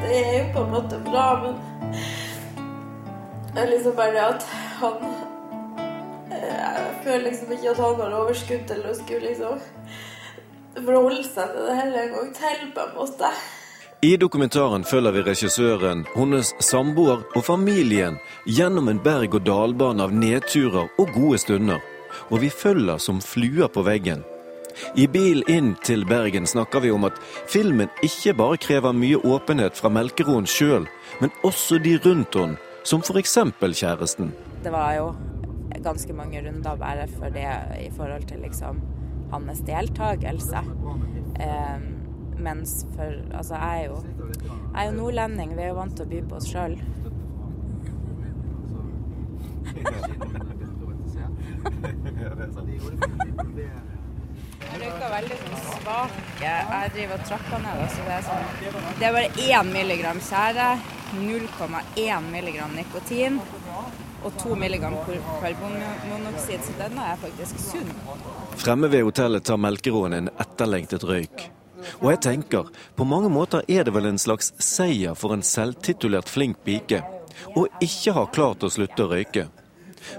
Det 0.03 0.17
er 0.19 0.39
jo 0.39 0.47
på 0.55 0.65
en 0.65 0.71
måte 0.71 0.99
bra, 1.05 1.29
men 1.43 1.55
det 3.55 3.63
er 3.63 3.71
liksom 3.71 3.97
bare 3.97 4.29
at 4.29 4.43
han 4.81 5.12
føler 7.05 7.31
liksom 7.31 7.53
ikke 7.53 7.71
at 7.73 7.83
han 7.83 8.01
har 8.01 8.19
overskudd 8.21 8.69
til 8.69 8.87
å 8.87 8.95
skulle 8.99 9.33
liksom 9.33 9.61
forholde 10.87 11.25
seg 11.27 11.53
til 11.53 11.67
det 11.69 11.75
hele 11.81 12.07
en 12.07 12.15
gang 12.17 12.31
til, 12.39 12.63
på 12.75 12.87
en 12.87 12.95
måte. 12.97 13.33
I 14.03 14.17
dokumentaren 14.19 14.85
følger 14.85 15.15
vi 15.15 15.23
regissøren, 15.29 16.01
hennes 16.17 16.49
samboer 16.59 17.21
og 17.37 17.45
familien 17.47 18.17
gjennom 18.51 18.89
en 18.91 18.99
berg-og-dal-bane 19.05 20.03
av 20.03 20.15
nedturer 20.17 20.89
og 20.99 21.13
gode 21.15 21.39
stunder. 21.39 21.79
Og 22.35 22.43
vi 22.43 22.51
følger 22.51 22.99
som 22.99 23.21
fluer 23.23 23.71
på 23.71 23.85
veggen. 23.87 24.25
I 24.97 25.07
bil 25.07 25.45
inn 25.53 25.75
til 25.85 26.03
Bergen 26.09 26.49
snakker 26.49 26.83
vi 26.83 26.91
om 26.91 27.05
at 27.07 27.19
filmen 27.47 27.93
ikke 28.03 28.35
bare 28.35 28.59
krever 28.59 28.97
mye 28.97 29.21
åpenhet 29.21 29.79
fra 29.79 29.93
Melkeroen 29.93 30.49
sjøl, 30.49 30.89
men 31.21 31.31
også 31.45 31.79
de 31.85 31.99
rundt 32.03 32.35
henne, 32.41 32.59
som 32.83 33.05
f.eks. 33.05 33.39
kjæresten. 33.61 34.33
Det 34.65 34.73
var 34.73 34.97
jo 34.97 35.13
ganske 35.85 36.15
mange 36.17 36.43
runder 36.45 36.77
bare 36.81 37.07
for 37.11 37.35
det 37.35 37.49
i 37.81 37.91
forhold 37.95 38.27
til 38.31 38.43
liksom 38.47 38.81
hans 39.33 39.63
deltakelse. 39.67 40.63
Eh, 41.41 41.79
mens 42.43 42.87
for 42.97 43.21
Altså, 43.35 43.55
jeg 43.55 43.83
er 43.83 43.87
jo, 43.87 43.97
jeg 44.75 44.81
er 44.83 44.91
jo 44.91 44.97
nordlending, 44.97 45.57
vi 45.57 45.63
er 45.63 45.73
jo 45.73 45.79
vant 45.81 45.97
til 45.97 46.07
å 46.07 46.11
by 46.13 46.23
på 46.29 46.41
oss 46.41 46.51
sjøl. 46.53 46.77
Jeg 54.63 54.81
røyker 54.81 55.11
veldig 55.13 55.37
sånn 55.39 55.57
svake. 55.67 56.19
Jeg 56.43 56.93
driver 56.95 57.19
og 57.19 57.27
trapper 57.29 57.63
ned. 57.65 57.83
Så 57.93 58.07
det, 58.07 58.17
er 58.17 58.27
sånn, 58.27 58.45
det 58.99 59.09
er 59.09 59.17
bare 59.17 59.31
1 59.47 59.73
milligram 59.75 60.23
tjære, 60.25 60.69
0,1 61.13 62.31
milligram 62.33 62.73
nikotin 62.79 63.37
og 64.25 64.37
2 64.43 64.57
milligram 64.59 64.95
karbonmonoksid. 65.07 66.61
Så 66.67 66.77
denne 66.79 67.07
er 67.13 67.19
faktisk 67.23 67.59
sunn. 67.63 67.91
Fremme 68.61 68.91
ved 68.93 69.07
hotellet 69.09 69.45
tar 69.49 69.61
melkeråen 69.61 70.19
en 70.19 70.31
etterlengtet 70.43 71.07
røyk. 71.09 71.49
Og 72.01 72.13
jeg 72.13 72.21
tenker, 72.23 72.69
på 72.97 73.05
mange 73.05 73.31
måter 73.33 73.65
er 73.69 73.85
det 73.85 73.95
vel 73.95 74.07
en 74.13 74.21
slags 74.21 74.53
seier 74.63 75.17
for 75.19 75.35
en 75.35 75.43
selvtitulert 75.43 76.31
flink 76.31 76.63
pike 76.67 77.03
å 77.59 77.67
ikke 77.83 78.15
ha 78.15 78.29
klart 78.31 78.63
å 78.63 78.71
slutte 78.71 79.07
å 79.07 79.11
røyke. 79.11 79.49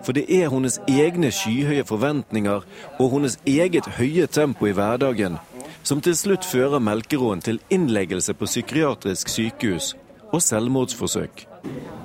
For 0.04 0.16
det 0.16 0.26
er 0.32 0.52
hennes 0.52 0.80
egne 0.92 1.32
skyhøye 1.32 1.84
forventninger 1.88 2.68
og 3.00 3.16
hennes 3.16 3.38
eget 3.48 3.88
høye 3.98 4.28
tempo 4.32 4.68
i 4.68 4.76
hverdagen 4.76 5.40
som 5.84 6.02
til 6.04 6.16
slutt 6.16 6.48
fører 6.48 6.84
melkeråen 6.84 7.44
til 7.44 7.60
innleggelse 7.74 8.36
på 8.40 8.48
psykiatrisk 8.48 9.32
sykehus 9.32 9.94
og 10.32 10.42
selvmordsforsøk. 10.42 11.46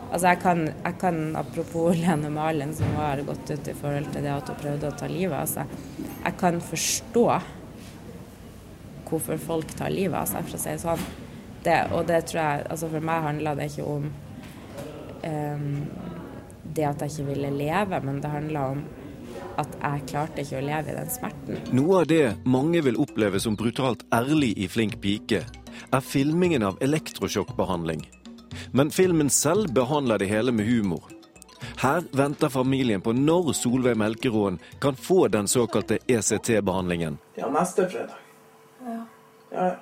Altså 0.08 0.30
jeg 0.30 0.40
kan, 0.40 0.64
jeg 0.72 0.96
kan, 1.00 1.20
apropos 1.36 1.96
Lene 2.02 2.30
Malin, 2.32 2.74
som 2.76 2.96
har 2.96 3.22
gått 3.26 3.50
ut 3.50 3.68
i 3.68 3.76
forhold 3.76 4.10
til 4.14 4.24
det 4.24 4.34
at 4.34 4.50
hun 4.50 4.60
prøvde 4.62 4.90
å 4.90 4.98
ta 4.98 5.08
livet 5.10 5.36
av 5.36 5.48
seg, 5.50 5.78
jeg 6.24 6.36
kan 6.40 6.60
forstå 6.64 7.26
hvorfor 9.08 9.40
folk 9.40 9.72
tar 9.76 9.92
livet 9.92 10.18
av 10.20 10.28
seg, 10.28 10.44
for 10.48 10.58
å 10.58 10.62
si 10.62 10.72
det 10.74 10.82
sånn. 10.82 11.08
Det, 11.64 11.78
og 11.96 12.06
det 12.08 12.20
tror 12.28 12.38
jeg 12.38 12.66
altså 12.70 12.86
For 12.92 13.02
meg 13.02 13.24
handler 13.24 13.56
det 13.58 13.64
ikke 13.72 13.86
om 13.90 14.04
um, 15.26 15.72
det 16.76 16.84
at 16.86 17.02
jeg 17.02 17.14
ikke 17.14 17.28
ville 17.32 17.50
leve, 17.56 18.00
men 18.04 18.20
det 18.22 18.30
handler 18.30 18.74
om 18.76 18.84
at 19.58 19.72
jeg 19.74 20.04
klarte 20.12 20.44
ikke 20.44 20.60
å 20.60 20.66
leve 20.66 20.92
i 20.92 20.96
den 20.96 21.10
smerten. 21.10 21.58
Noe 21.74 22.02
av 22.02 22.10
det 22.10 22.22
mange 22.46 22.82
vil 22.86 23.00
oppleve 23.00 23.40
som 23.42 23.56
brutalt 23.58 24.04
ærlig 24.14 24.52
i 24.60 24.68
Flink 24.70 25.00
pike, 25.02 25.42
er 25.88 26.04
filmingen 26.04 26.64
av 26.66 26.78
elektrosjokkbehandling. 26.84 28.04
Men 28.72 28.90
filmen 28.90 29.30
selv 29.30 29.72
behandler 29.74 30.18
det 30.18 30.26
hele 30.26 30.52
med 30.52 30.66
humor. 30.66 31.02
Her 31.78 32.02
venter 32.12 32.48
familien 32.48 33.00
på 33.00 33.12
når 33.12 33.52
Solveig 33.52 33.96
Melkeråen 33.98 34.58
kan 34.80 34.96
få 34.96 35.28
den 35.28 35.48
såkalte 35.48 35.98
ECT-behandlingen. 36.06 37.18
Ja, 37.34 37.50
neste 37.50 37.88
fredag. 37.90 38.18
Ja. 38.84 39.04
ja, 39.50 39.66
ja. 39.66 39.76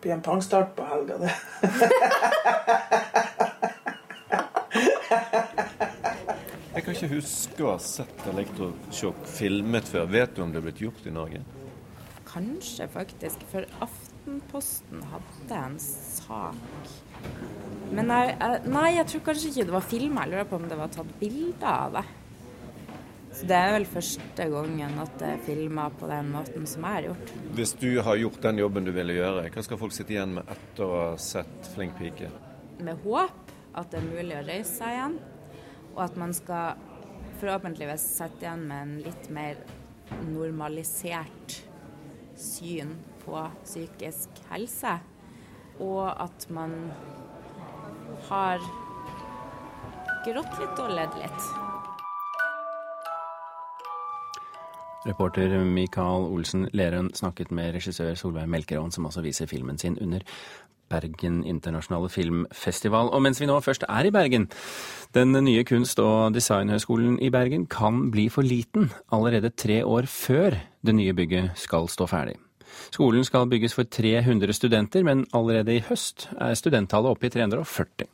Blir 0.00 0.12
en 0.12 0.22
pangstart 0.22 0.76
på 0.76 0.84
helga, 0.86 1.18
det. 1.18 1.32
Jeg 6.76 6.84
kan 6.84 6.92
ikke 6.92 7.08
huske 7.16 7.64
å 7.64 7.70
ha 7.72 7.78
sett 7.80 8.26
elektrosjokk 8.30 9.22
filmet 9.32 9.88
før. 9.88 10.04
Vet 10.12 10.36
du 10.36 10.42
om 10.44 10.52
det 10.52 10.60
er 10.60 10.66
blitt 10.68 10.82
gjort 10.84 11.06
i 11.08 11.14
Norge? 11.14 11.40
Kanskje, 12.28 12.84
faktisk. 12.92 13.42
For 13.50 13.64
Aftenposten 13.80 15.00
hadde 15.10 15.62
en 15.62 15.78
sak. 15.80 16.92
Men 17.90 18.10
jeg, 18.10 18.36
jeg, 18.40 18.62
nei, 18.72 18.86
jeg 18.96 19.08
tror 19.12 19.26
kanskje 19.28 19.50
ikke 19.50 19.66
det 19.68 19.74
var 19.76 19.90
film. 19.90 20.20
Jeg 20.22 20.32
lurer 20.32 20.48
på 20.50 20.58
om 20.58 20.70
det 20.70 20.78
var 20.80 20.94
tatt 20.94 21.12
bilder 21.20 21.68
av 21.72 21.98
det. 21.98 22.06
Så 23.36 23.44
det 23.50 23.56
er 23.60 23.74
vel 23.74 23.84
første 23.84 24.44
gangen 24.48 24.98
at 25.02 25.16
det 25.20 25.28
er 25.34 25.40
filma 25.44 25.90
på 25.92 26.08
den 26.08 26.30
måten 26.32 26.64
som 26.68 26.86
jeg 26.88 26.96
har 26.98 27.08
gjort. 27.10 27.32
Hvis 27.58 27.74
du 27.76 27.90
har 28.02 28.16
gjort 28.16 28.42
den 28.46 28.62
jobben 28.62 28.88
du 28.88 28.94
ville 28.96 29.18
gjøre, 29.18 29.46
hva 29.52 29.64
skal 29.66 29.80
folk 29.80 29.92
sitte 29.92 30.16
igjen 30.16 30.38
med 30.38 30.52
etter 30.56 30.84
å 30.86 31.00
ha 31.02 31.08
sett 31.20 31.68
Flink 31.74 31.98
pike? 32.00 32.30
Med 32.80 33.04
håp 33.04 33.52
at 33.76 33.92
det 33.92 34.00
er 34.00 34.08
mulig 34.08 34.38
å 34.38 34.44
reise 34.46 34.72
seg 34.78 34.94
igjen 34.96 35.18
og 35.96 36.02
at 36.04 36.16
man 36.20 36.34
skal 36.36 36.76
forhåpentligvis 37.40 38.04
sitte 38.18 38.44
igjen 38.44 38.64
med 38.68 38.82
en 38.84 38.96
litt 39.04 39.28
mer 39.32 39.60
normalisert 40.28 41.56
syn 42.36 42.92
på 43.24 43.40
psykisk 43.64 44.42
helse. 44.50 44.98
Og 45.80 46.04
at 46.08 46.46
man 46.52 46.76
har 48.28 48.62
grått 50.26 50.60
litt 50.60 50.82
og 50.82 50.92
ledd 50.96 51.16
litt. 51.20 51.48
Reporter 55.06 55.52
Mikael 55.62 56.26
Olsen 56.34 56.66
Lerøen 56.74 57.12
snakket 57.14 57.52
med 57.54 57.76
regissør 57.76 58.16
Solveig 58.18 58.48
Melkeråen, 58.50 58.90
som 58.90 59.06
også 59.06 59.22
viser 59.22 59.46
filmen 59.46 59.78
sin 59.78 59.98
under 60.02 60.24
Bergen 60.90 61.44
internasjonale 61.46 62.08
filmfestival. 62.10 63.10
Og 63.14 63.22
mens 63.22 63.40
vi 63.42 63.46
nå 63.50 63.58
først 63.62 63.86
er 63.88 64.06
i 64.06 64.14
Bergen, 64.14 64.48
den 65.14 65.34
nye 65.44 65.64
kunst- 65.66 66.02
og 66.02 66.34
designhøgskolen 66.34 67.20
i 67.22 67.30
Bergen 67.30 67.66
kan 67.66 68.10
bli 68.10 68.28
for 68.28 68.46
liten 68.46 68.90
allerede 69.12 69.50
tre 69.50 69.84
år 69.84 70.06
før 70.10 70.58
det 70.86 70.94
nye 70.94 71.14
bygget 71.14 71.54
skal 71.54 71.88
stå 71.88 72.06
ferdig. 72.06 72.36
Skolen 72.90 73.24
skal 73.24 73.48
bygges 73.50 73.74
for 73.76 73.84
300 73.84 74.52
studenter, 74.56 75.04
men 75.06 75.26
allerede 75.34 75.76
i 75.76 75.84
høst 75.88 76.28
er 76.40 76.54
studenttallet 76.54 77.16
oppe 77.16 77.28
i 77.28 77.34
340. 77.34 78.08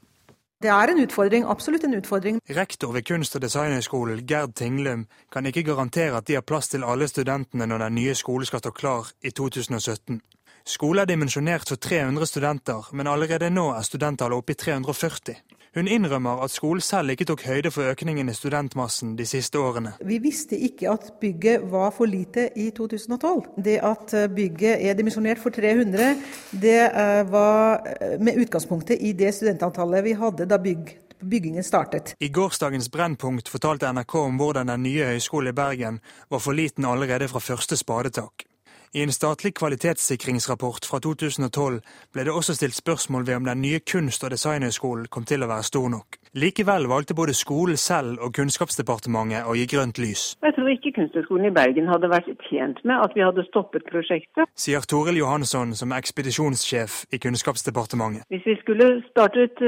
Det 0.62 0.70
er 0.70 0.92
en 0.92 1.00
utfordring, 1.02 1.44
absolutt 1.50 1.84
en 1.84 1.96
utfordring. 1.98 2.36
Rektor 2.54 2.92
ved 2.94 3.02
kunst- 3.02 3.34
og 3.34 3.42
designhøgskolen, 3.42 4.20
Gerd 4.26 4.54
Tinglum, 4.54 5.06
kan 5.32 5.46
ikke 5.46 5.64
garantere 5.66 6.16
at 6.16 6.28
de 6.28 6.36
har 6.38 6.46
plass 6.46 6.68
til 6.68 6.84
alle 6.84 7.08
studentene 7.10 7.66
når 7.66 7.78
den 7.88 7.96
nye 7.98 8.14
skolen 8.14 8.46
skal 8.46 8.62
stå 8.62 8.70
klar 8.70 9.10
i 9.22 9.30
2017. 9.30 10.20
Skolen 10.64 11.02
er 11.02 11.10
dimensjonert 11.10 11.66
for 11.66 11.76
300 11.82 12.26
studenter, 12.30 12.86
men 12.92 13.10
allerede 13.10 13.50
nå 13.50 13.72
er 13.74 13.82
studenttallet 13.82 14.38
oppe 14.38 14.54
i 14.54 14.60
340. 14.60 15.34
Hun 15.72 15.88
innrømmer 15.88 16.42
at 16.44 16.52
skolen 16.52 16.82
selv 16.84 17.14
ikke 17.14 17.24
tok 17.30 17.46
høyde 17.48 17.70
for 17.72 17.88
økningen 17.88 18.28
i 18.28 18.34
studentmassen 18.36 19.14
de 19.16 19.24
siste 19.24 19.56
årene. 19.56 19.94
Vi 20.04 20.18
visste 20.20 20.58
ikke 20.58 20.90
at 20.92 21.06
bygget 21.20 21.64
var 21.72 21.94
for 21.96 22.04
lite 22.04 22.50
i 22.60 22.68
2012. 22.76 23.46
Det 23.64 23.78
at 23.80 24.12
bygget 24.36 24.84
er 24.84 24.98
dimensjonert 24.98 25.40
for 25.40 25.50
300, 25.50 26.12
det 26.60 26.76
eh, 26.90 27.22
var 27.32 27.88
eh, 27.88 28.18
med 28.20 28.36
utgangspunktet 28.44 29.00
i 29.00 29.14
det 29.16 29.32
studentantallet 29.34 30.04
vi 30.04 30.12
hadde 30.12 30.48
da 30.50 30.60
bygg 30.60 30.92
byggingen 31.22 31.64
startet. 31.64 32.14
I 32.20 32.28
gårsdagens 32.28 32.90
Brennpunkt 32.90 33.48
fortalte 33.48 33.92
NRK 33.92 34.14
om 34.26 34.40
hvordan 34.40 34.72
den 34.74 34.82
nye 34.82 35.12
høyskolen 35.14 35.52
i 35.52 35.56
Bergen 35.56 36.00
var 36.28 36.42
for 36.42 36.52
liten 36.52 36.84
allerede 36.84 37.30
fra 37.32 37.40
første 37.40 37.78
spadetak. 37.80 38.44
I 38.94 39.02
en 39.02 39.12
statlig 39.12 39.54
kvalitetssikringsrapport 39.56 40.84
fra 40.84 40.98
2012 41.00 41.78
ble 42.12 42.24
det 42.28 42.32
også 42.32 42.52
stilt 42.58 42.76
spørsmål 42.76 43.24
ved 43.24 43.38
om 43.38 43.46
den 43.48 43.62
nye 43.64 43.78
kunst- 43.80 44.24
og 44.24 44.34
designhøgskolen 44.34 45.06
kom 45.08 45.24
til 45.24 45.40
å 45.40 45.48
være 45.48 45.64
stor 45.64 45.88
nok. 45.88 46.18
Likevel 46.36 46.86
valgte 46.88 47.14
både 47.16 47.32
skolen 47.36 47.76
selv 47.76 48.20
og 48.24 48.34
Kunnskapsdepartementet 48.36 49.48
å 49.48 49.52
gi 49.56 49.64
grønt 49.68 49.98
lys. 50.00 50.22
Jeg 50.44 50.54
tror 50.56 50.68
ikke 50.72 50.92
Kunsthøgskolen 50.96 51.48
i 51.48 51.52
Bergen 51.56 51.88
hadde 51.92 52.08
vært 52.08 52.28
tjent 52.48 52.80
med 52.88 53.00
at 53.04 53.16
vi 53.16 53.24
hadde 53.24 53.44
stoppet 53.48 53.84
prosjektet. 53.88 54.48
Sier 54.56 54.84
Toril 54.88 55.20
Johansson, 55.20 55.72
som 55.76 55.92
er 55.92 56.00
ekspedisjonssjef 56.00 56.98
i 57.12 57.20
Kunnskapsdepartementet. 57.20 58.24
Hvis 58.32 58.44
vi 58.48 58.56
skulle 58.60 58.90
startet 59.10 59.60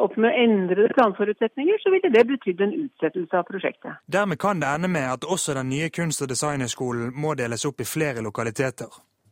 opp 0.00 0.16
med 0.20 0.36
endrede 0.44 0.92
planforutsetninger, 0.96 1.80
så 1.84 1.92
ville 1.92 2.12
det 2.16 2.24
betydd 2.32 2.64
en 2.64 2.76
utsettelse 2.82 3.40
av 3.40 3.48
prosjektet. 3.48 4.00
Dermed 4.08 4.40
kan 4.40 4.60
det 4.60 4.72
ende 4.72 4.88
med 4.88 5.08
at 5.08 5.24
også 5.24 5.56
den 5.56 5.72
nye 5.72 5.92
kunst- 5.92 6.24
og 6.24 6.32
designhøgskolen 6.32 7.12
må 7.16 7.36
deles 7.36 7.64
opp 7.68 7.80
i 7.80 7.88
flere 7.88 8.24
lokaliteter. 8.24 8.53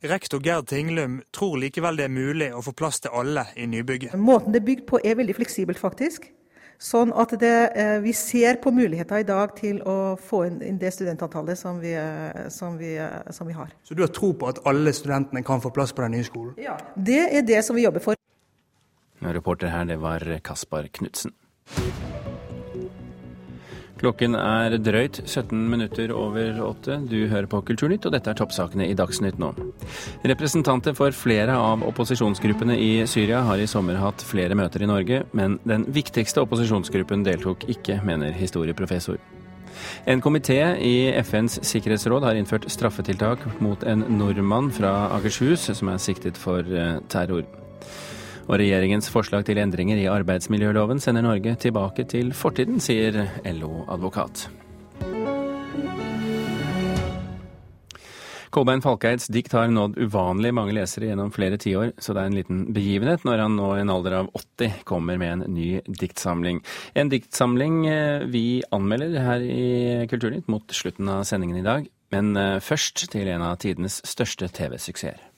Rektor 0.02 0.42
Gerd 0.42 0.66
Tinglum 0.66 1.20
tror 1.30 1.60
likevel 1.62 1.98
det 2.00 2.08
er 2.08 2.14
mulig 2.14 2.48
å 2.54 2.62
få 2.64 2.72
plass 2.74 2.98
til 3.04 3.14
alle 3.14 3.44
i 3.54 3.68
nybygget. 3.70 4.16
Måten 4.18 4.54
det 4.54 4.62
er 4.62 4.66
bygd 4.66 4.86
på 4.88 4.98
er 4.98 5.18
veldig 5.20 5.36
fleksibelt, 5.38 5.78
faktisk. 5.78 6.26
Sånn 6.82 7.12
at 7.14 7.30
det, 7.38 7.54
vi 8.02 8.10
ser 8.16 8.58
på 8.62 8.72
muligheter 8.74 9.22
i 9.22 9.26
dag 9.26 9.52
til 9.54 9.78
å 9.86 10.16
få 10.18 10.40
inn 10.48 10.80
det 10.80 10.90
studentantallet 10.96 11.58
som 11.58 11.78
vi, 11.78 11.92
som, 12.50 12.74
vi, 12.80 12.96
som 13.30 13.46
vi, 13.46 13.54
har. 13.54 13.70
Så 13.86 13.94
du 13.94 14.02
har 14.02 14.10
tro 14.10 14.32
på 14.34 14.50
at 14.50 14.58
alle 14.66 14.90
studentene 14.96 15.44
kan 15.46 15.62
få 15.62 15.70
plass 15.70 15.94
på 15.94 16.02
den 16.02 16.16
nye 16.18 16.26
skolen? 16.26 16.56
Ja. 16.58 16.74
Det 16.96 17.22
er 17.30 17.46
det 17.46 17.62
som 17.62 17.78
vi 17.78 17.86
jobber 17.86 18.02
for. 18.02 18.18
Reporter 19.22 19.70
her, 19.70 19.86
det 19.86 20.00
var 20.02 20.26
Kaspar 20.42 20.90
Knutsen. 20.90 21.30
Klokken 24.02 24.34
er 24.34 24.74
drøyt 24.82 25.20
17 25.28 25.54
minutter 25.70 26.10
over 26.10 26.56
åtte. 26.66 26.96
Du 27.06 27.28
hører 27.30 27.46
på 27.46 27.60
Kulturnytt, 27.68 28.08
og 28.08 28.16
dette 28.16 28.32
er 28.32 28.38
toppsakene 28.40 28.88
i 28.90 28.96
Dagsnytt 28.98 29.38
nå. 29.38 29.52
Representanter 30.26 30.96
for 30.98 31.14
flere 31.14 31.54
av 31.54 31.84
opposisjonsgruppene 31.86 32.74
i 32.82 32.90
Syria 33.06 33.44
har 33.46 33.62
i 33.62 33.68
sommer 33.70 34.00
hatt 34.02 34.24
flere 34.26 34.58
møter 34.58 34.82
i 34.82 34.90
Norge, 34.90 35.22
men 35.38 35.60
den 35.70 35.86
viktigste 35.94 36.42
opposisjonsgruppen 36.42 37.22
deltok 37.28 37.68
ikke, 37.70 38.00
mener 38.02 38.34
historieprofessor. 38.34 39.22
En 40.10 40.20
komité 40.20 40.58
i 40.82 41.12
FNs 41.22 41.60
sikkerhetsråd 41.62 42.26
har 42.26 42.36
innført 42.36 42.66
straffetiltak 42.74 43.46
mot 43.62 43.86
en 43.86 44.02
nordmann 44.18 44.74
fra 44.74 45.12
Akershus 45.14 45.70
som 45.70 45.94
er 45.94 46.02
siktet 46.02 46.42
for 46.42 46.66
terror. 47.12 47.46
Og 48.48 48.58
regjeringens 48.58 49.10
forslag 49.12 49.46
til 49.46 49.60
endringer 49.62 50.00
i 50.00 50.08
arbeidsmiljøloven 50.10 51.00
sender 51.02 51.24
Norge 51.24 51.54
tilbake 51.62 52.06
til 52.10 52.32
fortiden, 52.36 52.82
sier 52.82 53.24
LO-advokat. 53.46 54.48
Kolbein 58.52 58.82
Falkeids 58.84 59.30
dikt 59.32 59.54
har 59.56 59.70
nådd 59.72 59.96
uvanlig 59.96 60.50
mange 60.52 60.74
lesere 60.76 61.08
gjennom 61.08 61.30
flere 61.32 61.56
tiår, 61.56 61.94
så 61.96 62.12
det 62.12 62.20
er 62.20 62.28
en 62.28 62.36
liten 62.36 62.60
begivenhet 62.76 63.24
når 63.24 63.46
han 63.46 63.56
nå 63.56 63.70
i 63.78 63.80
en 63.80 63.92
alder 63.94 64.18
av 64.18 64.28
80 64.36 64.82
kommer 64.84 65.16
med 65.22 65.32
en 65.38 65.56
ny 65.56 65.70
diktsamling. 65.88 66.60
En 66.92 67.08
diktsamling 67.08 67.80
vi 68.34 68.60
anmelder 68.68 69.24
her 69.24 69.46
i 69.46 70.04
Kulturnytt 70.12 70.52
mot 70.52 70.76
slutten 70.76 71.08
av 71.08 71.24
sendingen 71.24 71.62
i 71.62 71.66
dag. 71.66 71.88
Men 72.12 72.36
eh, 72.36 72.60
først 72.60 73.06
til 73.12 73.32
en 73.32 73.48
av 73.48 73.56
tidenes 73.64 74.02
største 74.04 74.52
TV-suksesser. 74.52 75.31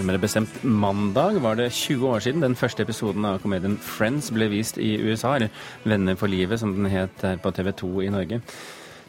Nærmere 0.00 0.20
bestemt 0.22 0.62
mandag, 0.64 1.42
var 1.44 1.58
det 1.58 1.72
20 1.76 2.08
år 2.08 2.22
siden 2.24 2.40
den 2.40 2.56
første 2.56 2.82
episoden 2.86 3.26
av 3.28 3.40
komedien 3.42 3.76
Friends 3.84 4.30
ble 4.32 4.48
vist 4.48 4.78
i 4.80 4.94
USA, 4.96 5.34
eller 5.36 5.50
Venner 5.84 6.16
for 6.16 6.32
livet 6.32 6.60
som 6.62 6.72
den 6.72 6.88
het 6.88 7.20
her 7.20 7.36
på 7.36 7.52
TV 7.52 7.68
2 7.76 7.90
i 8.06 8.12
Norge. 8.14 8.40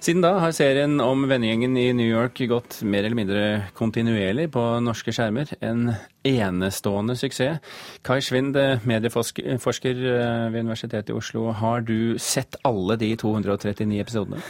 Siden 0.01 0.23
da 0.25 0.33
har 0.41 0.51
serien 0.51 0.99
om 0.99 1.23
vennegjengen 1.29 1.77
i 1.79 1.91
New 1.95 2.09
York 2.09 2.41
gått 2.49 2.81
mer 2.83 3.05
eller 3.05 3.15
mindre 3.15 3.43
kontinuerlig 3.77 4.49
på 4.51 4.63
norske 4.83 5.13
skjermer. 5.15 5.53
En 5.61 5.93
enestående 6.23 7.15
suksess. 7.17 7.59
Kai 8.05 8.19
Schwind, 8.21 8.55
medieforsker 8.85 10.01
eh, 10.05 10.51
ved 10.53 10.59
Universitetet 10.65 11.09
i 11.09 11.15
Oslo. 11.17 11.47
Har 11.57 11.81
du 11.87 12.17
sett 12.21 12.55
alle 12.67 12.97
de 13.01 13.13
239 13.15 13.99
episodene? 14.03 14.41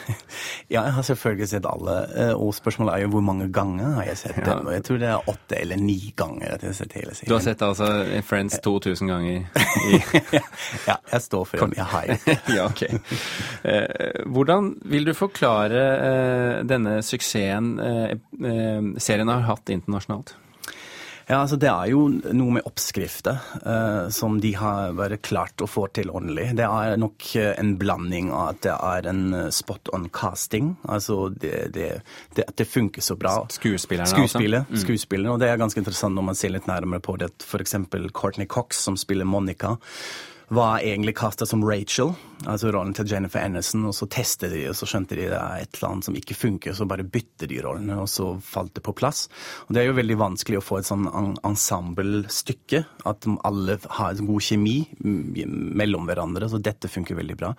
Ja, 0.71 0.85
jeg 0.87 0.93
har 0.95 1.03
selvfølgelig 1.03 1.47
sett 1.51 1.65
alle. 1.67 1.95
eh, 2.15 2.33
Og 2.35 2.53
spørsmålet 2.55 2.93
er 2.93 3.01
jo 3.05 3.09
hvor 3.11 3.23
mange 3.27 3.49
ganger 3.51 3.95
har 3.97 4.05
jeg 4.07 4.17
sett 4.21 4.37
Ja. 4.37 4.53
dem. 4.53 4.69
Jeg 4.71 4.83
tror 4.87 4.97
det 5.01 5.09
er 5.09 5.29
åtte 5.33 5.57
eller 5.61 5.75
ni 5.81 6.13
ganger 6.15 6.53
at 6.55 6.61
jeg 6.63 6.69
har 6.71 6.77
sett 6.77 6.93
hele 6.95 7.15
serien. 7.15 7.29
Du 7.29 7.33
har 7.35 7.43
sett 7.43 7.61
altså 7.61 7.87
Friends 8.23 8.59
2000 8.63 9.07
ganger? 9.11 9.43
ja, 10.89 10.95
jeg 11.11 11.21
står 11.21 11.43
for 11.45 11.57
dem. 11.65 11.73
Jeg 11.75 11.85
har 11.85 12.05
ja, 12.55 12.65
ok. 12.69 12.83
Eh, 13.67 14.23
hvordan 14.31 14.73
vil 14.85 15.05
du 15.09 15.13
forklare 15.17 15.83
eh, 15.97 16.63
denne 16.67 16.99
suksessen 17.03 17.73
eh, 17.79 18.15
eh, 18.15 18.87
serien 19.03 19.27
har 19.31 19.43
hatt 19.51 19.69
internasjonalt? 19.75 20.35
Ja, 21.27 21.41
altså 21.41 21.55
Det 21.55 21.69
er 21.69 21.91
jo 21.91 22.05
noe 22.09 22.55
med 22.57 22.65
oppskrifter 22.67 23.39
uh, 23.65 24.09
som 24.13 24.39
de 24.41 24.53
har 24.57 24.95
bare 24.97 25.19
klart 25.21 25.61
å 25.61 25.69
få 25.69 25.85
til 25.95 26.11
ordentlig. 26.11 26.49
Det 26.57 26.65
er 26.65 26.97
nok 26.99 27.27
eh, 27.39 27.53
en 27.59 27.75
blanding 27.79 28.31
av 28.33 28.55
at 28.55 28.61
det 28.65 28.73
er 28.75 29.09
en 29.11 29.21
eh, 29.37 29.49
spot 29.53 29.91
on 29.95 30.07
casting. 30.13 30.73
Altså 30.89 31.29
det, 31.29 31.71
det, 31.75 31.89
det, 32.35 32.47
at 32.47 32.57
det 32.57 32.67
funker 32.69 33.05
så 33.05 33.15
bra. 33.19 33.35
Skuespillerne, 33.51 34.09
Skuespiller, 34.09 34.65
altså? 34.65 34.73
Mm. 34.73 34.83
skuespillerne, 34.85 35.35
Og 35.35 35.39
det 35.43 35.51
er 35.51 35.61
ganske 35.61 35.81
interessant 35.81 36.17
når 36.17 36.27
man 36.31 36.39
ser 36.39 36.55
litt 36.55 36.69
nærmere 36.69 37.03
på 37.03 37.17
det. 37.21 37.31
F.eks. 37.45 37.77
Courtney 38.13 38.49
Cox, 38.49 38.81
som 38.85 38.97
spiller 38.99 39.27
Monica, 39.29 39.77
var 40.51 40.81
egentlig 40.83 41.13
kasta 41.15 41.45
som 41.47 41.61
Rachel, 41.63 42.11
altså 42.43 42.73
rollen 42.75 42.91
til 42.97 43.07
Jennifer 43.07 43.39
Aniston. 43.39 43.85
Og 43.87 43.95
så 43.95 44.07
testet 44.11 44.51
de, 44.51 44.65
og 44.67 44.75
så 44.75 44.87
skjønte 44.89 45.15
de 45.15 45.29
det 45.31 45.37
er 45.39 45.63
et 45.63 45.77
eller 45.77 45.93
annet 45.93 46.07
som 46.09 46.17
ikke 46.19 46.35
funker, 46.35 46.75
så 46.75 46.87
bare 46.89 47.07
bytter 47.07 47.47
de 47.47 47.61
rollene, 47.63 47.95
og 48.03 48.09
så 48.11 48.33
falt 48.43 48.73
det 48.75 48.83
på 48.83 48.95
plass. 48.99 49.25
Og 49.67 49.75
det 49.75 49.83
er 49.83 49.89
jo 49.89 49.95
veldig 50.01 50.19
vanskelig 50.19 50.59
å 50.59 50.65
få 50.65 50.81
et 50.81 50.89
sånn 50.89 51.07
en- 51.07 51.37
ensemblestykke, 51.47 52.83
at 53.07 53.27
alle 53.47 53.79
har 53.97 54.19
god 54.19 54.47
kjemi 54.51 54.77
mellom 55.01 56.07
hverandre, 56.09 56.51
så 56.51 56.59
dette 56.61 56.91
funker 56.91 57.15
veldig 57.15 57.37
bra. 57.39 57.53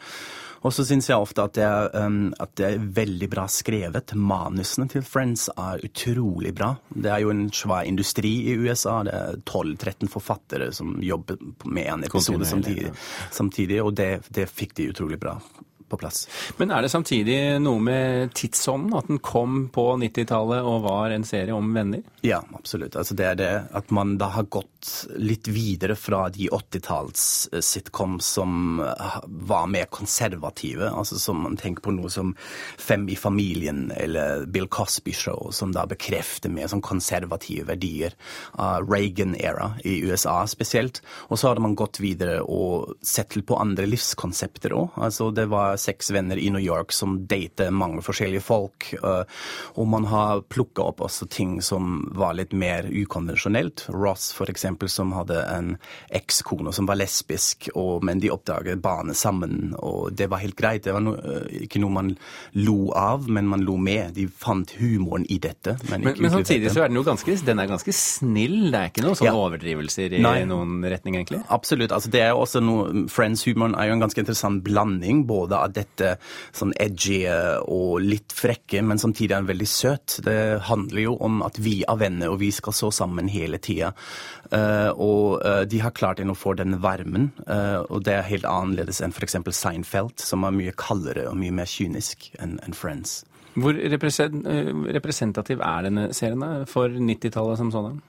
Og 0.62 0.74
så 0.74 0.84
syns 0.86 1.08
jeg 1.10 1.18
ofte 1.18 1.42
at 1.42 1.56
det, 1.58 1.68
um, 1.98 2.30
at 2.38 2.54
det 2.58 2.68
er 2.68 2.84
veldig 3.00 3.28
bra 3.32 3.48
skrevet. 3.50 4.14
Manusene 4.14 4.86
til 4.90 5.02
Friends 5.06 5.48
er 5.56 5.82
utrolig 5.82 6.54
bra. 6.54 6.72
Det 6.94 7.10
er 7.10 7.24
jo 7.24 7.32
en 7.34 7.48
svær 7.54 7.88
industri 7.88 8.34
i 8.52 8.56
USA. 8.62 9.00
Det 9.06 9.16
er 9.16 9.40
12-13 9.42 10.12
forfattere 10.12 10.70
som 10.74 10.94
jobber 11.02 11.40
med 11.66 11.90
en 11.96 12.06
episode 12.06 12.46
samtidig, 12.46 12.94
samtidig 13.30 13.82
og 13.82 13.96
det, 13.98 14.12
det 14.30 14.46
fikk 14.50 14.76
de 14.78 14.90
utrolig 14.94 15.18
bra 15.22 15.36
på 15.92 16.00
plass. 16.00 16.24
Men 16.56 16.72
er 16.72 16.84
det 16.84 16.92
samtidig 16.92 17.38
noe 17.62 17.80
med 17.82 18.32
tidsånden? 18.38 18.94
At 18.96 19.10
den 19.10 19.20
kom 19.24 19.66
på 19.72 19.86
90-tallet 20.00 20.64
og 20.66 20.86
var 20.86 21.12
en 21.12 21.26
serie 21.28 21.54
om 21.54 21.72
venner? 21.74 22.04
Ja, 22.24 22.40
absolutt. 22.56 22.96
Altså 22.96 23.16
det 23.18 23.26
er 23.28 23.38
det 23.38 23.50
at 23.76 23.90
man 23.94 24.16
da 24.20 24.30
har 24.36 24.48
gått 24.52 24.92
litt 25.20 25.48
videre 25.52 25.96
fra 25.98 26.24
de 26.32 26.48
80-talls-sitcom 26.52 28.18
som 28.22 28.80
eh, 28.84 29.18
var 29.26 29.68
mer 29.72 29.90
konservative. 29.92 30.88
Altså 30.90 31.18
som 31.20 31.42
man 31.44 31.58
tenker 31.60 31.84
på 31.84 31.94
noe 31.96 32.10
som 32.12 32.34
Fem 32.78 33.04
i 33.10 33.16
familien 33.18 33.90
eller 33.96 34.46
Bill 34.46 34.68
Cosby 34.72 35.12
Show, 35.16 35.50
som 35.54 35.74
da 35.74 35.84
bekrefter 35.88 36.52
mer 36.52 36.70
sånn 36.70 36.82
konservative 36.84 37.66
verdier 37.68 38.14
av 38.60 38.88
Reagan-era 38.88 39.72
i 39.84 39.98
USA 40.06 40.40
spesielt. 40.50 41.02
Og 41.28 41.38
så 41.38 41.50
hadde 41.50 41.64
man 41.64 41.76
gått 41.78 42.00
videre 42.02 42.40
og 42.42 42.96
sett 43.02 43.32
på 43.32 43.56
andre 43.56 43.86
livskonsepter 43.88 44.74
òg. 44.76 44.98
Altså 45.00 45.30
det 45.34 45.46
var 45.52 45.78
seks 45.82 46.10
venner 46.14 46.38
i 46.38 46.48
New 46.54 46.62
York 46.62 46.92
som 46.94 47.18
dater 47.28 47.70
mange 47.74 48.02
forskjellige 48.06 48.42
folk. 48.46 48.92
eh, 49.02 49.24
Og 49.76 49.88
man 49.88 50.04
har 50.10 50.42
plukka 50.42 50.82
opp 50.92 51.00
også 51.04 51.28
ting 51.28 51.60
som 51.62 52.08
var 52.14 52.34
litt 52.38 52.52
mer 52.52 52.84
ukonvensjonelt. 52.90 53.86
Ross 53.92 54.30
eksempel, 54.52 54.88
som 54.88 55.12
hadde 55.16 55.38
en 55.48 55.76
ekskone 56.12 56.72
som 56.74 56.86
var 56.88 56.98
lesbisk, 57.00 57.68
og, 57.74 58.02
men 58.04 58.20
de 58.22 58.30
oppdaget 58.32 58.80
barnet 58.82 59.16
sammen, 59.16 59.74
og 59.78 60.12
det 60.18 60.28
var 60.32 60.42
helt 60.42 60.56
greit. 60.58 60.84
Det 60.84 60.92
var 60.94 61.00
no, 61.04 61.14
eh, 61.16 61.64
ikke 61.66 61.80
noe 61.82 61.90
man 61.94 62.10
lo 62.54 62.90
av, 62.98 63.28
men 63.28 63.48
man 63.48 63.64
lo 63.66 63.76
med. 63.80 64.14
De 64.14 64.26
fant 64.28 64.68
humoren 64.78 65.24
i 65.32 65.38
dette. 65.42 65.76
Men, 65.90 66.02
Men, 66.02 66.14
men 66.18 66.30
samtidig 66.34 66.70
så 66.74 66.84
er 66.84 66.88
den 66.92 66.96
jo 67.00 67.04
ganske, 67.06 67.36
den 67.46 67.58
er 67.62 67.70
ganske 67.70 67.92
snill. 67.96 68.70
Det 68.72 68.78
er 68.80 68.90
ikke 68.92 69.04
noen 69.06 69.16
sånne 69.18 69.32
Ja. 69.32 69.38
overdrivelser 69.46 70.12
i 70.18 70.22
Nei. 70.22 70.44
noen 70.44 70.82
retning, 70.84 71.16
egentlig? 71.16 71.42
Absolutt. 71.48 71.92
altså 71.92 72.10
det 72.10 72.20
er 72.22 72.30
jo 72.34 72.42
også 72.44 72.60
noe, 72.62 73.06
Friends-humoren 73.08 73.74
er 73.78 73.88
jo 73.88 73.92
en 73.96 74.00
ganske 74.04 74.18
interessant 74.20 74.62
blanding. 74.64 75.24
Både 75.26 75.56
av 75.56 75.71
dette 75.74 76.16
sånn 76.52 76.74
edgy 76.80 77.22
og 77.28 78.02
litt 78.04 78.32
frekke, 78.36 78.82
men 78.84 79.00
samtidig 79.00 79.32
er 79.32 79.42
han 79.42 79.50
veldig 79.50 79.68
søt. 79.68 80.18
Det 80.24 80.38
handler 80.68 81.04
jo 81.04 81.16
om 81.24 81.40
at 81.46 81.58
vi 81.62 81.80
er 81.88 82.00
venner, 82.00 82.32
og 82.32 82.40
vi 82.42 82.50
skal 82.54 82.76
så 82.76 82.90
sammen 82.94 83.30
hele 83.32 83.60
tida. 83.62 83.92
og 84.92 85.42
eh, 85.46 85.62
de 85.68 85.80
har 85.80 85.94
klart 85.96 86.20
inn 86.20 86.32
å 86.32 86.38
få 86.38 86.54
den 86.58 86.78
varmen, 86.82 87.30
eh, 87.46 87.80
og 87.88 88.04
det 88.06 88.16
er 88.18 88.28
helt 88.28 88.48
annerledes 88.48 89.00
enn 89.04 89.14
f.eks. 89.14 89.38
Seinfeld, 89.56 90.18
som 90.20 90.44
er 90.44 90.56
mye 90.56 90.74
kaldere 90.76 91.28
og 91.30 91.38
mye 91.40 91.54
mer 91.54 91.70
kynisk 91.70 92.30
enn 92.42 92.58
Friends. 92.76 93.22
Hvor 93.54 93.76
eh, 93.76 93.92
representativ 94.96 95.60
er 95.60 95.88
denne 95.88 96.08
serien 96.16 96.66
for 96.70 96.92
90-tallet 96.92 97.60
som 97.60 97.72
sådan? 97.74 98.00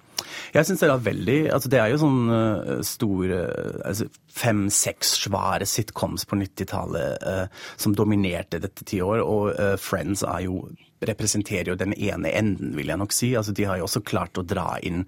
Jeg 0.53 0.67
syns 0.67 0.83
det 0.83 0.89
er 0.89 1.03
veldig 1.07 1.39
altså 1.55 1.71
Det 1.71 1.79
er 1.81 1.91
jo 1.91 1.99
sånn 2.01 2.21
uh, 2.29 2.79
store 2.85 3.39
altså 3.83 4.07
Fem-seks 4.33 5.15
svære 5.25 5.67
sitcoms 5.69 6.25
på 6.29 6.39
90-tallet 6.41 7.27
uh, 7.27 7.65
som 7.77 7.93
dominerte 7.97 8.61
dette 8.63 8.85
tiår, 8.89 9.21
og 9.21 9.51
uh, 9.53 9.75
Friends 9.81 10.25
er 10.25 10.47
jo 10.47 10.63
representerer 11.05 11.73
jo 11.73 11.79
den 11.79 11.93
ene 11.93 12.31
enden, 12.31 12.73
vil 12.77 12.91
jeg 12.91 13.01
nok 13.01 13.13
si. 13.15 13.33
Altså 13.37 13.53
De 13.55 13.67
har 13.67 13.79
jo 13.79 13.87
også 13.87 14.03
klart 14.05 14.39
å 14.39 14.45
dra 14.47 14.77
inn 14.83 15.03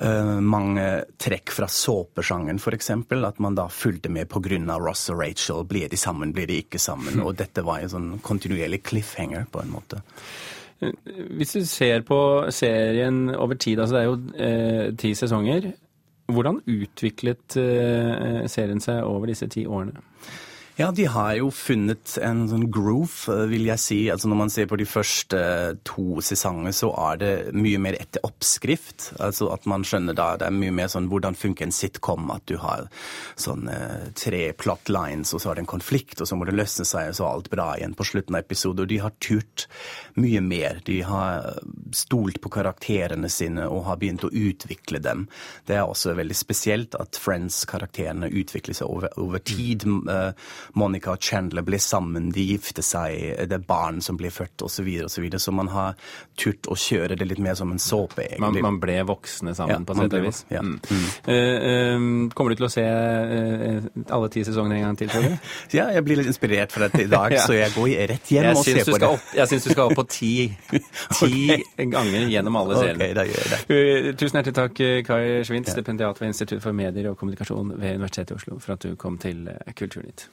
uh, 0.00 0.38
mange 0.40 0.86
trekk 1.20 1.52
fra 1.54 1.68
såpesjangen, 1.70 2.60
f.eks. 2.60 2.92
At 3.28 3.42
man 3.42 3.58
da 3.58 3.68
fulgte 3.72 4.12
med 4.12 4.30
pga. 4.32 4.78
Ross 4.80 5.08
og 5.12 5.20
Rachel. 5.22 5.64
Blir 5.68 5.88
de 5.88 6.00
sammen, 6.00 6.34
blir 6.36 6.48
de 6.50 6.60
ikke 6.64 6.80
sammen? 6.82 7.20
Og 7.26 7.36
dette 7.40 7.64
var 7.66 7.82
en 7.82 7.92
sånn 7.92 8.10
kontinuerlig 8.24 8.82
cliffhanger, 8.88 9.46
på 9.50 9.62
en 9.62 9.74
måte. 9.74 10.02
Hvis 11.36 11.52
du 11.52 11.64
ser 11.68 12.04
på 12.08 12.20
serien 12.50 13.34
over 13.34 13.54
tid, 13.54 13.80
altså 13.80 13.96
det 13.96 14.02
er 14.02 14.08
jo 14.08 14.20
eh, 14.46 14.96
ti 14.96 15.14
sesonger. 15.14 15.72
Hvordan 16.30 16.60
utviklet 16.66 17.56
eh, 17.60 18.46
serien 18.48 18.80
seg 18.80 19.04
over 19.04 19.28
disse 19.28 19.48
ti 19.50 19.66
årene? 19.66 20.00
Ja, 20.80 20.86
de 20.96 21.04
har 21.12 21.34
jo 21.36 21.50
funnet 21.52 22.14
en 22.24 22.46
sånn 22.48 22.70
groove, 22.72 23.28
eh, 23.28 23.42
vil 23.50 23.66
jeg 23.68 23.80
si. 23.82 23.98
Altså 24.08 24.30
Når 24.30 24.38
man 24.38 24.50
ser 24.50 24.66
på 24.66 24.78
de 24.80 24.86
første 24.88 25.40
to 25.84 26.22
sesongene, 26.24 26.72
så 26.72 26.88
er 26.96 27.18
det 27.20 27.32
mye 27.52 27.76
mer 27.76 27.98
etter 28.00 28.24
oppskrift. 28.24 29.10
Altså 29.20 29.50
at 29.52 29.66
man 29.68 29.84
skjønner 29.84 30.16
da 30.16 30.38
det 30.40 30.46
er 30.46 30.56
mye 30.56 30.72
mer 30.72 30.88
sånn 30.88 31.10
hvordan 31.10 31.36
funker 31.36 31.66
en 31.66 31.74
sitcom. 31.76 32.30
At 32.32 32.46
du 32.48 32.56
har 32.62 32.86
sånn 33.36 33.68
eh, 33.68 34.08
tre 34.16 34.54
plot 34.56 34.88
lines, 34.88 35.34
og 35.34 35.42
så 35.42 35.50
har 35.50 35.58
det 35.58 35.66
en 35.66 35.74
konflikt, 35.74 36.22
og 36.22 36.30
så 36.30 36.38
må 36.40 36.48
det 36.48 36.56
løsne 36.56 36.88
seg, 36.88 37.10
og 37.10 37.18
så 37.18 37.26
er 37.26 37.34
alt 37.34 37.52
bra 37.52 37.68
igjen 37.76 37.98
på 37.98 38.08
slutten 38.14 38.38
av 38.38 38.46
episoden. 38.46 38.86
Og 38.86 38.88
de 38.88 39.02
har 39.04 39.12
turt 39.20 39.66
mye 40.16 40.40
mer. 40.40 40.80
De 40.88 41.02
har 41.04 41.60
stolt 41.92 42.40
på 42.40 42.54
karakterene 42.56 43.28
sine 43.28 43.68
og 43.68 43.84
har 43.90 44.00
begynt 44.00 44.24
å 44.24 44.32
utvikle 44.32 45.04
dem. 45.04 45.28
Det 45.68 45.76
er 45.76 45.84
også 45.84 46.16
veldig 46.16 46.40
spesielt 46.40 46.96
at 46.96 47.20
Friends-karakterene 47.20 48.32
utvikler 48.32 48.80
seg 48.80 48.88
over, 48.88 49.12
over 49.20 49.44
tid. 49.44 49.84
eh, 49.84 50.32
Monica 50.74 51.12
og 51.14 51.22
Chandler 51.22 51.62
blir 51.66 51.78
sammen, 51.82 52.30
de 52.34 52.44
gifter 52.52 52.84
seg, 52.84 53.46
det 53.50 53.56
er 53.58 53.64
barn 53.66 54.00
som 54.04 54.16
blir 54.20 54.30
født 54.34 54.62
osv. 54.62 54.80
Så, 54.80 54.84
videre, 54.86 55.04
og 55.04 55.10
så, 55.12 55.20
videre. 55.20 55.40
så 55.42 55.52
man 55.52 55.68
har 55.68 55.96
turt 56.38 56.68
å 56.70 56.76
kjøre 56.78 57.16
det 57.18 57.26
litt 57.28 57.40
mer 57.42 57.54
som 57.58 57.72
en 57.72 57.78
såpe, 57.82 58.22
Man, 58.38 58.50
egentlig. 58.50 58.62
man 58.64 58.78
ble 58.80 58.94
voksne 59.08 59.54
sammen, 59.54 59.82
Ja, 59.82 59.86
på 59.86 59.96
man 59.98 60.08
sett 60.08 60.16
og 60.20 60.24
vis. 60.26 60.44
ja. 60.50 60.62
Mm. 60.62 60.78
Eh, 61.26 61.34
eh, 61.70 62.04
kommer 62.34 62.54
du 62.54 62.60
til 62.60 62.68
å 62.68 62.70
se 62.72 62.84
uh, 62.84 63.88
alle 64.16 64.30
ti 64.32 64.44
sesongene 64.46 64.78
en 64.78 64.86
gang 64.88 64.98
til, 65.00 65.10
tror 65.12 65.26
du? 65.26 65.36
Ja, 65.80 65.88
jeg 65.94 66.04
blir 66.06 66.20
litt 66.20 66.30
inspirert 66.32 66.72
for 66.72 66.86
dette 66.86 67.04
i 67.04 67.10
dag, 67.10 67.32
Ja. 67.36 67.44
så 67.46 67.56
jeg 67.58 67.74
går 67.76 67.92
rett 68.14 68.32
hjem 68.32 68.48
Jeg 68.48 68.56
og 68.56 68.64
ser 68.64 68.82
på 68.88 68.98
det. 68.98 69.10
Opp, 69.10 69.30
jeg 69.36 69.52
syns 69.52 69.68
du 69.68 69.70
skal 69.74 69.90
opp 69.90 69.98
på 70.00 70.06
ti, 70.10 70.32
ti 71.20 71.60
ganger 71.92 72.28
gjennom 72.32 72.56
alle 72.62 72.80
seriene. 72.80 72.98
Okay, 73.00 73.16
da 73.18 73.26
gjør 73.28 73.40
jeg 73.44 73.52
det. 73.54 74.16
Tusen 74.20 74.40
hjertelig 74.40 74.58
takk, 74.62 74.82
Kai 75.10 75.22
Schwint, 75.46 75.70
stipendiat 75.70 76.20
ved 76.22 76.32
Institutt 76.32 76.62
for 76.64 76.76
medier 76.76 77.10
og 77.12 77.18
kommunikasjon 77.20 77.74
ved 77.76 78.00
Universitetet 78.00 78.34
i 78.34 78.38
Oslo, 78.40 78.58
for 78.62 78.76
at 78.78 78.86
du 78.86 78.94
kom 79.00 79.18
til 79.22 79.48
Kulturnytt. 79.76 80.28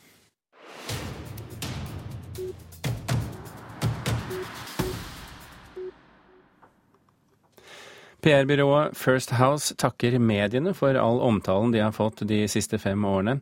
PR-byrået 8.27 8.97
First 8.97 9.31
House 9.31 9.75
takker 9.79 10.17
mediene 10.19 10.73
for 10.75 10.97
all 10.99 11.21
omtalen 11.23 11.71
de 11.71 11.79
har 11.79 11.93
fått 11.95 12.25
de 12.27 12.41
siste 12.51 12.75
fem 12.75 13.05
årene. 13.07 13.37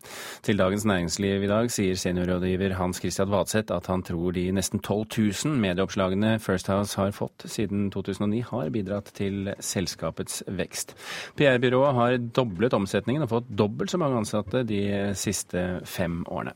Til 0.45 0.59
Dagens 0.61 0.83
Næringsliv 0.85 1.41
i 1.41 1.49
dag 1.49 1.71
sier 1.73 1.97
seniorrådgiver 1.97 2.75
Hans 2.77 2.99
Christian 3.01 3.31
Vadseth 3.33 3.73
at 3.73 3.89
han 3.89 4.03
tror 4.05 4.35
de 4.35 4.43
nesten 4.53 4.83
12 4.85 5.07
000 5.45 5.55
medieoppslagene 5.63 6.35
First 6.39 6.69
House 6.69 6.99
har 7.01 7.15
fått 7.17 7.47
siden 7.49 7.87
2009 7.95 8.43
har 8.51 8.69
bidratt 8.69 9.09
til 9.17 9.55
selskapets 9.57 10.43
vekst. 10.45 10.93
PR-byrået 11.33 11.97
har 11.97 12.19
doblet 12.37 12.77
omsetningen 12.77 13.25
og 13.25 13.33
fått 13.33 13.49
dobbelt 13.49 13.89
så 13.89 13.97
mange 13.97 14.21
ansatte 14.21 14.61
de 14.69 14.83
siste 15.17 15.81
fem 15.81 16.21
årene. 16.29 16.53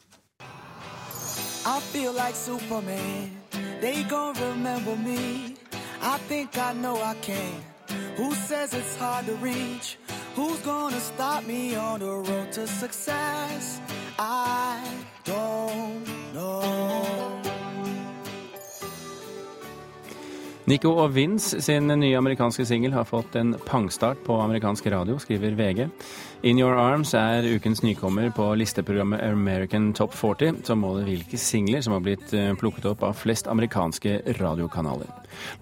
I 1.66 1.82
feel 1.90 2.14
like 2.14 2.38
Superman. 2.38 3.34
They 3.82 4.06
gon' 4.06 4.38
remember 4.38 4.96
me. 4.96 5.58
I 6.02 6.18
think 6.30 6.58
I 6.58 6.74
know 6.78 6.94
I 6.94 7.16
can. 7.26 7.79
Who 8.18 8.34
says 8.34 8.74
it's 8.74 8.96
hard 8.98 9.26
to 9.28 9.36
reach? 9.36 9.98
Who's 10.36 10.60
gonna 10.60 11.00
stop 11.00 11.46
me 11.46 11.76
on 11.76 12.00
the 12.00 12.12
road 12.12 12.52
to 12.54 12.68
success? 12.68 13.82
I 14.18 14.84
don't 15.26 16.34
know. 16.34 17.29
Nico 20.70 20.92
og 21.02 21.16
Vince 21.16 21.64
sin 21.66 21.90
nye 21.90 22.18
amerikanske 22.20 22.62
singel 22.70 22.94
har 22.94 23.08
fått 23.10 23.34
en 23.40 23.56
pangstart 23.66 24.20
på 24.22 24.36
amerikansk 24.38 24.86
radio, 24.94 25.16
skriver 25.18 25.56
VG. 25.58 25.88
In 26.46 26.62
Your 26.62 26.78
Arms 26.78 27.16
er 27.18 27.48
ukens 27.56 27.82
nykommer 27.82 28.30
på 28.38 28.52
listeprogrammet 28.60 29.24
American 29.26 29.90
Top 29.98 30.14
40, 30.14 30.62
som 30.68 30.84
måler 30.86 31.10
hvilke 31.10 31.42
singler 31.42 31.82
som 31.82 31.98
har 31.98 32.06
blitt 32.06 32.38
eh, 32.38 32.54
plukket 32.54 32.86
opp 32.92 33.02
av 33.08 33.18
flest 33.18 33.50
amerikanske 33.50 34.20
radiokanaler. 34.38 35.10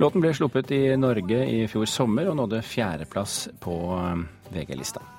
Låten 0.03 0.25
ble 0.25 0.35
sluppet 0.35 0.75
i 0.75 0.81
Norge 0.99 1.45
i 1.55 1.61
fjor 1.71 1.87
sommer 1.87 2.27
og 2.27 2.41
nådde 2.41 2.65
fjerdeplass 2.67 3.45
på 3.63 3.77
eh, 4.01 4.25
VG-lista. 4.57 5.16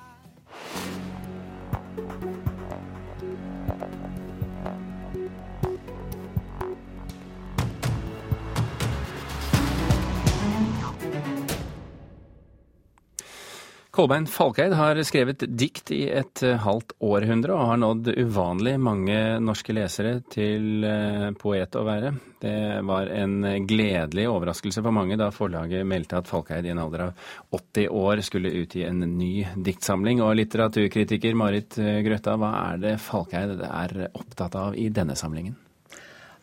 Kolbein 13.99 14.27
Falkeid 14.31 14.73
har 14.73 14.95
skrevet 15.03 15.43
dikt 15.59 15.89
i 15.91 16.05
et 16.07 16.39
eh, 16.47 16.55
halvt 16.63 16.93
århundre 17.03 17.51
og 17.51 17.65
har 17.67 17.81
nådd 17.81 18.07
uvanlig 18.13 18.77
mange 18.79 19.17
norske 19.43 19.75
lesere 19.75 20.21
til 20.31 20.85
eh, 20.87 21.25
poet 21.35 21.75
å 21.75 21.83
være. 21.83 22.13
Det 22.39 22.55
var 22.87 23.11
en 23.11 23.43
gledelig 23.67 24.29
overraskelse 24.31 24.85
for 24.85 24.95
mange 24.95 25.19
da 25.19 25.27
forlaget 25.35 25.83
meldte 25.83 26.21
at 26.23 26.31
Falkeid 26.31 26.69
i 26.69 26.71
en 26.71 26.79
alder 26.79 27.09
av 27.09 27.29
80 27.59 27.91
år 28.05 28.23
skulle 28.23 28.55
utgi 28.61 28.87
en 28.87 29.03
ny 29.03 29.33
diktsamling. 29.67 30.23
Og 30.23 30.37
litteraturkritiker 30.45 31.35
Marit 31.35 31.75
eh, 31.83 31.99
Grøtta, 32.07 32.39
hva 32.39 32.55
er 32.69 32.85
det 32.85 32.99
Falkeid 33.03 33.57
er 33.67 34.05
opptatt 34.13 34.55
av 34.55 34.79
i 34.79 34.87
denne 34.95 35.19
samlingen? 35.19 35.59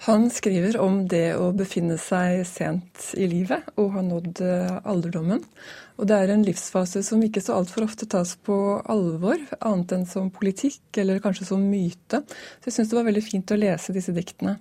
Han 0.05 0.29
skriver 0.31 0.77
om 0.77 0.99
det 1.09 1.39
å 1.41 1.49
befinne 1.57 1.97
seg 1.99 2.43
sent 2.47 3.15
i 3.17 3.27
livet 3.31 3.65
og 3.81 3.95
ha 3.95 4.03
nådd 4.05 4.43
eh, 4.45 4.75
alderdommen. 4.85 5.41
Og 5.97 6.11
det 6.11 6.19
er 6.21 6.35
en 6.35 6.45
livsfase 6.45 7.01
som 7.07 7.23
ikke 7.25 7.41
så 7.41 7.57
altfor 7.57 7.87
ofte 7.87 8.09
tas 8.13 8.35
på 8.45 8.57
alvor, 8.93 9.41
annet 9.57 9.97
enn 9.97 10.05
som 10.09 10.29
politikk 10.31 11.01
eller 11.01 11.23
kanskje 11.25 11.49
som 11.49 11.65
myte. 11.65 12.21
Så 12.61 12.69
jeg 12.69 12.77
syns 12.77 12.93
det 12.93 12.99
var 13.01 13.09
veldig 13.09 13.25
fint 13.25 13.57
å 13.57 13.61
lese 13.61 13.97
disse 13.97 14.13
diktene. 14.17 14.59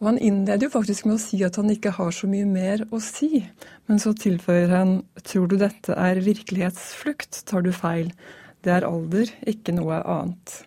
Og 0.00 0.12
han 0.12 0.22
innleder 0.22 0.68
jo 0.68 0.72
faktisk 0.72 1.04
med 1.08 1.18
å 1.18 1.20
si 1.20 1.42
at 1.44 1.58
han 1.60 1.74
ikke 1.74 1.92
har 1.98 2.14
så 2.14 2.30
mye 2.30 2.46
mer 2.48 2.86
å 2.94 3.02
si. 3.04 3.42
Men 3.90 4.00
så 4.00 4.14
tilføyer 4.16 4.72
han 4.72 5.00
tror 5.26 5.50
du 5.50 5.58
dette 5.60 5.98
er 5.98 6.22
virkelighetsflukt, 6.24 7.42
tar 7.50 7.66
du 7.66 7.74
feil. 7.74 8.14
Det 8.64 8.72
er 8.78 8.88
alder, 8.88 9.28
ikke 9.50 9.74
noe 9.76 10.00
annet. 10.00 10.60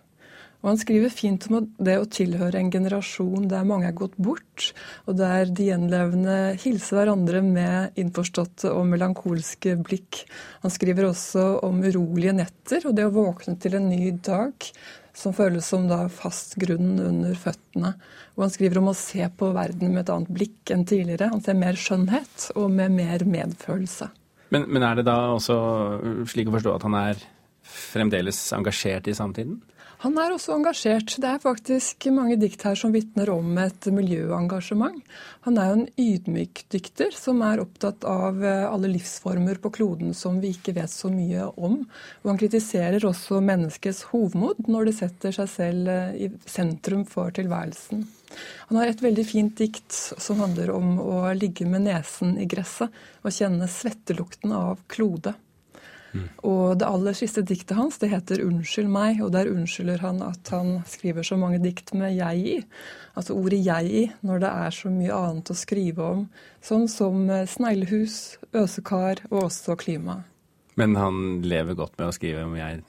Og 0.64 0.70
han 0.70 0.78
skriver 0.80 1.12
fint 1.12 1.44
om 1.52 1.66
det 1.76 1.98
å 2.00 2.06
tilhøre 2.08 2.56
en 2.56 2.70
generasjon 2.72 3.50
der 3.50 3.66
mange 3.68 3.90
er 3.90 3.96
gått 3.98 4.14
bort, 4.16 4.70
og 5.04 5.18
der 5.18 5.50
de 5.52 5.66
gjenlevende 5.68 6.36
hilser 6.62 7.02
hverandre 7.02 7.42
med 7.44 8.00
innforståtte 8.00 8.72
og 8.72 8.88
melankolske 8.88 9.76
blikk. 9.84 10.22
Han 10.64 10.72
skriver 10.72 11.10
også 11.10 11.44
om 11.68 11.82
urolige 11.84 12.32
netter 12.38 12.88
og 12.88 12.96
det 12.96 13.04
å 13.04 13.12
våkne 13.12 13.58
til 13.60 13.76
en 13.76 13.90
ny 13.92 14.14
dag 14.24 14.70
som 15.14 15.36
føles 15.36 15.68
som 15.68 15.84
da 15.90 16.06
fast 16.08 16.56
grunn 16.58 16.96
under 16.96 17.36
føttene. 17.38 17.92
Og 18.34 18.46
han 18.46 18.56
skriver 18.56 18.80
om 18.80 18.88
å 18.90 18.96
se 18.96 19.28
på 19.36 19.52
verden 19.54 19.92
med 19.92 20.06
et 20.06 20.14
annet 20.16 20.32
blikk 20.32 20.72
enn 20.72 20.86
tidligere. 20.88 21.28
Han 21.34 21.44
ser 21.44 21.60
mer 21.60 21.76
skjønnhet 21.76 22.48
og 22.56 22.72
med 22.72 22.96
mer 22.96 23.28
medfølelse. 23.28 24.08
Men, 24.48 24.64
men 24.72 24.88
er 24.88 24.96
det 24.96 25.06
da 25.12 25.18
også 25.36 25.60
slik 26.32 26.48
å 26.48 26.56
forstå 26.56 26.74
at 26.78 26.88
han 26.88 26.98
er 27.04 27.22
fremdeles 27.68 28.40
engasjert 28.56 29.12
i 29.12 29.16
samtiden? 29.16 29.60
Han 30.04 30.18
er 30.20 30.34
også 30.34 30.52
engasjert. 30.52 31.14
Det 31.16 31.28
er 31.30 31.40
faktisk 31.40 32.04
mange 32.12 32.36
dikt 32.36 32.60
her 32.66 32.76
som 32.76 32.92
vitner 32.92 33.30
om 33.32 33.54
et 33.62 33.86
miljøengasjement. 33.88 34.98
Han 35.46 35.56
er 35.56 35.70
jo 35.70 35.76
en 35.78 35.86
ydmyk 36.02 36.60
dikter 36.74 37.14
som 37.16 37.40
er 37.46 37.62
opptatt 37.62 38.04
av 38.04 38.42
eh, 38.44 38.66
alle 38.68 38.90
livsformer 38.92 39.62
på 39.64 39.72
kloden 39.78 40.12
som 40.16 40.42
vi 40.42 40.50
ikke 40.52 40.74
vet 40.76 40.92
så 40.92 41.08
mye 41.08 41.46
om. 41.56 41.78
Og 42.20 42.28
han 42.28 42.40
kritiserer 42.42 43.06
også 43.08 43.40
menneskets 43.44 44.02
hovmod 44.10 44.68
når 44.68 44.90
det 44.90 44.94
setter 44.98 45.38
seg 45.38 45.48
selv 45.54 45.88
eh, 45.94 46.20
i 46.26 46.30
sentrum 46.52 47.06
for 47.08 47.32
tilværelsen. 47.32 48.04
Han 48.68 48.80
har 48.82 48.92
et 48.92 49.00
veldig 49.00 49.24
fint 49.24 49.56
dikt 49.56 49.94
som 49.94 50.42
handler 50.42 50.74
om 50.74 50.98
å 51.00 51.32
ligge 51.38 51.64
med 51.70 51.86
nesen 51.88 52.36
i 52.36 52.48
gresset 52.50 52.92
og 53.24 53.32
kjenne 53.32 53.70
svettelukten 53.72 54.52
av 54.52 54.84
klode. 54.90 55.32
Og 56.46 56.78
det 56.78 56.86
aller 56.88 57.16
siste 57.16 57.42
diktet 57.46 57.76
hans 57.78 57.98
det 57.98 58.10
heter 58.12 58.42
'Unnskyld 58.44 58.90
meg', 58.90 59.22
og 59.24 59.32
der 59.32 59.50
unnskylder 59.50 59.98
han 60.04 60.22
at 60.22 60.48
han 60.54 60.82
skriver 60.86 61.22
så 61.22 61.36
mange 61.36 61.58
dikt 61.62 61.94
med 61.94 62.14
'jeg' 62.16 62.46
i. 62.46 62.64
Altså 63.16 63.34
ordet 63.34 63.64
'jeg' 63.64 63.90
i 63.90 64.12
når 64.22 64.40
det 64.40 64.50
er 64.50 64.70
så 64.70 64.90
mye 64.90 65.12
annet 65.12 65.50
å 65.50 65.54
skrive 65.54 66.02
om, 66.02 66.28
sånn 66.62 66.88
som 66.88 67.30
eh, 67.30 67.46
sneglehus, 67.46 68.38
øsekar 68.54 69.24
og 69.30 69.44
også 69.44 69.76
klima. 69.76 70.24
Men 70.76 70.96
han 70.96 71.42
lever 71.42 71.74
godt 71.74 71.98
med 71.98 72.08
å 72.08 72.12
skrive 72.12 72.44
om 72.44 72.56
jeg 72.56 72.82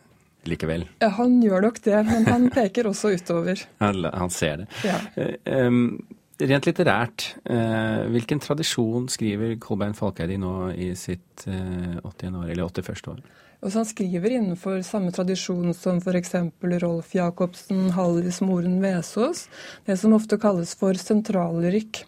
likevel. 0.46 0.86
Ja, 1.02 1.10
han 1.18 1.42
gjør 1.42 1.62
nok 1.62 1.82
det, 1.82 2.04
men 2.06 2.26
han 2.26 2.50
peker 2.58 2.90
også 2.90 3.14
utover. 3.18 3.62
Han, 3.80 4.06
han 4.14 4.30
ser 4.30 4.64
det. 4.64 4.68
Ja. 4.86 5.00
Um, 5.46 6.06
rent 6.44 6.68
litterært, 6.68 7.30
eh, 7.46 8.06
hvilken 8.12 8.42
tradisjon 8.44 9.08
skriver 9.12 9.56
Kolbein 9.62 9.96
Falkeid 9.96 10.34
i 10.36 10.40
nå 10.42 10.54
i 10.76 10.92
sitt 11.00 11.46
eh, 11.48 11.96
80. 12.04 12.36
år, 12.42 12.50
eller 12.52 12.68
81. 12.68 13.08
år? 13.14 13.22
Og 13.64 13.72
så 13.72 13.82
Han 13.82 13.88
skriver 13.90 14.36
innenfor 14.36 14.82
samme 14.86 15.12
tradisjon 15.16 15.74
som 15.74 15.98
f.eks. 15.98 16.36
Rolf 16.84 17.16
Jacobsen, 17.16 17.90
Hallis 17.96 18.42
Moren 18.42 18.82
Vesaas. 18.84 19.48
Det 19.88 19.98
som 19.98 20.14
ofte 20.14 20.38
kalles 20.38 20.76
for 20.78 20.94
sentrallyrikk. 20.94 22.04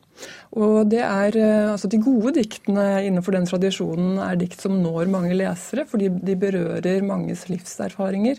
Og 0.57 0.89
det 0.89 1.01
er, 1.01 1.37
eh, 1.37 1.71
altså 1.71 1.89
De 1.89 1.97
gode 2.01 2.33
diktene 2.37 3.05
innenfor 3.05 3.31
den 3.33 3.45
tradisjonen 3.45 4.19
er 4.19 4.35
dikt 4.35 4.61
som 4.61 4.81
når 4.81 5.09
mange 5.09 5.33
lesere, 5.37 5.87
fordi 5.87 6.09
de 6.09 6.35
berører 6.35 7.05
manges 7.05 7.47
livserfaringer. 7.49 8.37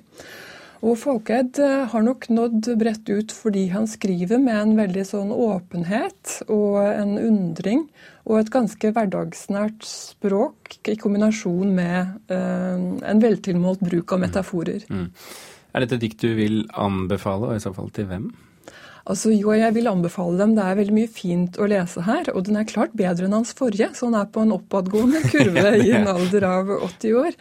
Og 0.79 0.95
Folkeid 1.01 1.59
eh, 1.63 1.87
har 1.91 2.05
nok 2.07 2.29
nådd 2.31 2.71
bredt 2.79 3.11
ut 3.11 3.35
fordi 3.35 3.67
han 3.73 3.89
skriver 3.91 4.39
med 4.43 4.61
en 4.61 4.75
veldig 4.79 5.05
sånn 5.09 5.33
åpenhet 5.35 6.37
og 6.47 6.79
en 6.85 7.17
undring, 7.19 7.87
og 8.29 8.43
et 8.43 8.53
ganske 8.55 8.93
hverdagsnært 8.95 9.87
språk 9.89 10.77
i 10.87 10.99
kombinasjon 11.01 11.73
med 11.75 12.31
eh, 12.31 12.85
en 13.11 13.23
veltilmålt 13.25 13.83
bruk 13.83 14.15
av 14.15 14.23
metaforer. 14.27 14.87
Mm. 14.93 15.09
Er 15.75 15.85
dette 15.85 15.99
dikt 16.01 16.23
du 16.23 16.31
vil 16.39 16.63
anbefale, 16.79 17.51
og 17.51 17.59
i 17.59 17.65
så 17.65 17.75
fall 17.75 17.91
til 17.95 18.09
hvem? 18.11 18.31
Altså, 19.09 19.33
jo, 19.33 19.55
jeg 19.57 19.73
vil 19.73 19.89
anbefale 19.89 20.37
dem. 20.37 20.53
Det 20.57 20.65
er 20.65 20.77
veldig 20.77 20.95
mye 20.99 21.09
fint 21.09 21.57
å 21.57 21.69
lese 21.71 22.05
her. 22.05 22.29
Og 22.37 22.45
den 22.45 22.59
er 22.61 22.69
klart 22.69 22.93
bedre 22.99 23.25
enn 23.25 23.37
hans 23.39 23.55
forrige, 23.57 23.89
så 23.97 24.11
han 24.11 24.19
er 24.21 24.29
på 24.33 24.45
en 24.45 24.53
oppadgående 24.59 25.23
kurve 25.33 25.73
i 25.81 25.95
en 25.97 26.11
alder 26.13 26.45
av 26.49 26.73
80 26.77 27.17
år. 27.23 27.39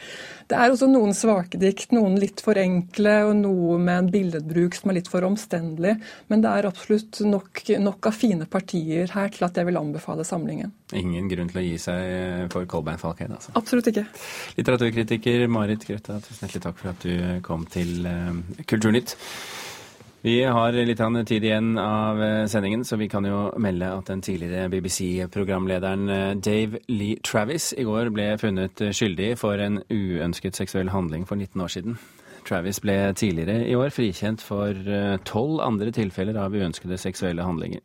Det 0.48 0.56
er 0.56 0.72
også 0.72 0.88
noen 0.88 1.12
svake 1.12 1.60
dikt, 1.60 1.92
noen 1.92 2.16
litt 2.22 2.40
for 2.44 2.56
enkle, 2.56 3.18
og 3.28 3.34
noe 3.42 3.76
med 3.84 4.00
en 4.00 4.10
billedbruk 4.14 4.78
som 4.80 4.94
er 4.94 5.02
litt 5.02 5.12
for 5.12 5.28
omstendelig. 5.28 5.98
Men 6.32 6.46
det 6.46 6.54
er 6.56 6.70
absolutt 6.70 7.20
nok, 7.28 7.66
nok 7.84 8.08
av 8.08 8.16
fine 8.16 8.48
partier 8.48 9.12
her 9.12 9.36
til 9.36 9.50
at 9.50 9.60
jeg 9.60 9.68
vil 9.68 9.82
anbefale 9.82 10.24
samlingen. 10.28 10.72
Ingen 10.96 11.28
grunn 11.28 11.52
til 11.52 11.60
å 11.60 11.68
gi 11.68 11.76
seg 11.84 12.48
for 12.54 12.72
Kolbein 12.72 13.02
Falkheim, 13.02 13.36
altså. 13.36 13.52
Absolutt 13.60 13.92
ikke. 13.92 14.08
Litteraturkritiker 14.56 15.50
Marit 15.52 15.84
Grøtta, 15.84 16.22
tusen 16.24 16.48
hjertelig 16.48 16.68
takk 16.70 16.80
for 16.80 16.96
at 16.96 17.04
du 17.04 17.42
kom 17.44 17.68
til 17.76 18.08
uh, 18.08 18.62
Kulturnytt. 18.72 19.18
Vi 20.22 20.42
har 20.44 20.74
litt 20.74 21.02
tid 21.30 21.44
igjen 21.46 21.78
av 21.78 22.22
eh, 22.24 22.46
sendingen, 22.50 22.84
så 22.86 22.98
vi 22.98 23.08
kan 23.08 23.26
jo 23.26 23.52
melde 23.62 23.92
at 24.00 24.10
den 24.10 24.22
tidligere 24.22 24.70
BBC-programlederen 24.74 26.10
eh, 26.10 26.32
Dave 26.34 26.82
Lee 26.90 27.20
Travis 27.22 27.70
i 27.78 27.86
går 27.86 28.10
ble 28.10 28.32
funnet 28.42 28.82
skyldig 28.92 29.36
for 29.38 29.62
en 29.62 29.84
uønsket 29.94 30.58
seksuell 30.58 30.90
handling 30.90 31.28
for 31.30 31.38
19 31.38 31.62
år 31.62 31.74
siden. 31.76 32.00
Travis 32.48 32.80
ble 32.84 32.96
tidligere 33.18 33.66
i 33.68 33.76
år 33.76 33.92
frikjent 33.94 34.44
for 34.44 34.72
eh, 34.72 35.18
tolv 35.28 35.60
andre 35.66 35.92
tilfeller 35.96 36.38
av 36.40 36.56
uønskede 36.56 36.98
seksuelle 37.02 37.44
handlinger. 37.44 37.84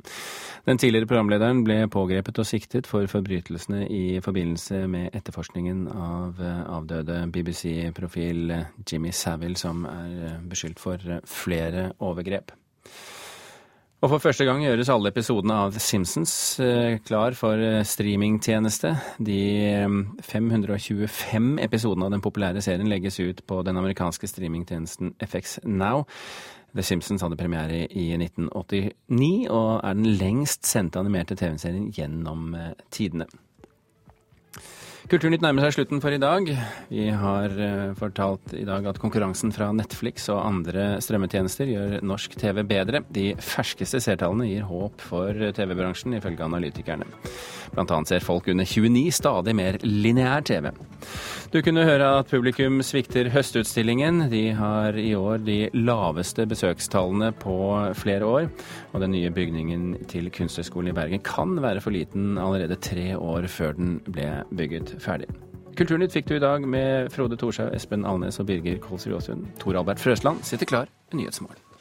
Den 0.69 0.79
tidligere 0.79 1.09
programlederen 1.11 1.65
ble 1.67 1.81
pågrepet 1.91 2.39
og 2.39 2.47
siktet 2.47 2.87
for 2.87 3.09
forbrytelsene 3.11 3.89
i 3.91 4.21
forbindelse 4.23 4.85
med 4.91 5.17
etterforskningen 5.19 5.89
av 5.91 6.39
eh, 6.39 6.61
avdøde 6.77 7.25
BBC-profil 7.35 8.55
Jimmy 8.87 9.11
Savile, 9.11 9.59
som 9.59 9.83
er 9.91 10.13
eh, 10.29 10.39
beskyldt 10.53 10.83
for 10.83 11.19
flere 11.27 11.91
overgrep. 11.99 12.55
Og 14.03 14.11
for 14.11 14.19
første 14.19 14.43
gang 14.43 14.65
gjøres 14.65 14.89
alle 14.91 15.13
episodene 15.13 15.55
av 15.63 15.77
The 15.77 15.81
Simpsons 15.83 16.33
eh, 16.59 16.97
klar 17.07 17.37
for 17.39 17.61
eh, 17.63 17.85
streamingtjeneste. 17.87 18.91
De 19.23 19.37
525 20.27 20.99
eh, 21.07 21.63
episodene 21.63 22.09
av 22.09 22.17
den 22.17 22.25
populære 22.25 22.65
serien 22.67 22.91
legges 22.91 23.21
ut 23.23 23.45
på 23.47 23.61
den 23.63 23.79
amerikanske 23.79 24.27
streamingtjenesten 24.27 25.15
FX 25.23 25.61
Now. 25.63 26.03
The 26.75 26.83
Simpsons 26.83 27.23
hadde 27.23 27.39
premiere 27.39 27.85
i 27.87 28.09
1989 28.17 29.47
og 29.55 29.71
er 29.87 29.95
den 29.95 30.11
lengst 30.19 30.67
sendte 30.67 30.99
animerte 30.99 31.39
TV-serien 31.39 31.93
gjennom 31.95 32.57
tidene. 32.91 33.29
Kulturnytt 35.11 35.43
nærmer 35.43 35.65
seg 35.67 35.75
slutten 35.75 36.01
for 36.03 36.15
i 36.15 36.21
dag. 36.23 36.47
Vi 36.87 37.09
har 37.11 37.55
uh, 37.59 37.95
fortalt 37.99 38.53
i 38.55 38.63
dag 38.69 38.87
at 38.87 39.01
konkurransen 39.03 39.51
fra 39.55 39.73
Netflix 39.75 40.29
og 40.31 40.45
andre 40.45 40.85
strømmetjenester 41.03 41.73
gjør 41.73 41.97
norsk 42.07 42.37
TV 42.39 42.63
bedre. 42.69 43.03
De 43.11 43.33
ferskeste 43.43 43.99
seertallene 44.05 44.47
gir 44.47 44.69
håp 44.69 45.03
for 45.03 45.35
TV-bransjen, 45.59 46.15
ifølge 46.21 46.47
analytikerne. 46.47 47.09
Blant 47.73 47.91
annet 47.91 48.13
ser 48.13 48.23
folk 48.23 48.47
under 48.53 48.69
29 48.69 49.11
stadig 49.17 49.57
mer 49.59 49.81
lineær 49.83 50.47
TV. 50.47 50.71
Du 51.53 51.59
kunne 51.65 51.85
høre 51.85 52.07
at 52.21 52.31
publikum 52.31 52.79
svikter 52.85 53.29
Høstutstillingen. 53.33 54.29
De 54.33 54.45
har 54.57 54.97
i 54.97 55.11
år 55.19 55.43
de 55.45 55.59
laveste 55.75 56.47
besøkstallene 56.49 57.33
på 57.43 57.57
flere 57.99 58.29
år. 58.29 58.47
Og 58.93 59.03
den 59.03 59.13
nye 59.17 59.33
bygningen 59.35 60.07
til 60.09 60.31
Kunsthøgskolen 60.33 60.93
i 60.93 60.97
Bergen 60.97 61.25
kan 61.27 61.59
være 61.61 61.83
for 61.85 61.93
liten 61.93 62.39
allerede 62.41 62.79
tre 62.81 63.11
år 63.19 63.51
før 63.53 63.77
den 63.77 63.99
ble 64.07 64.31
bygget 64.53 64.92
ferdig. 65.01 65.31
Kulturnytt 65.77 66.13
fikk 66.13 66.29
du 66.29 66.37
i 66.37 66.43
dag 66.43 66.65
med 66.69 67.13
Frode 67.15 67.39
Thorshaug, 67.41 67.73
Espen 67.73 68.05
Alnes 68.05 68.41
og 68.43 68.47
Birger 68.51 68.77
Kolsrud 68.83 69.17
Aasund. 69.17 69.47
Tor 69.63 69.79
Albert 69.81 70.03
Frøsland 70.03 70.45
sitter 70.45 70.69
klar 70.69 70.91
med 71.11 71.23
Nyhetsmorgen. 71.23 71.72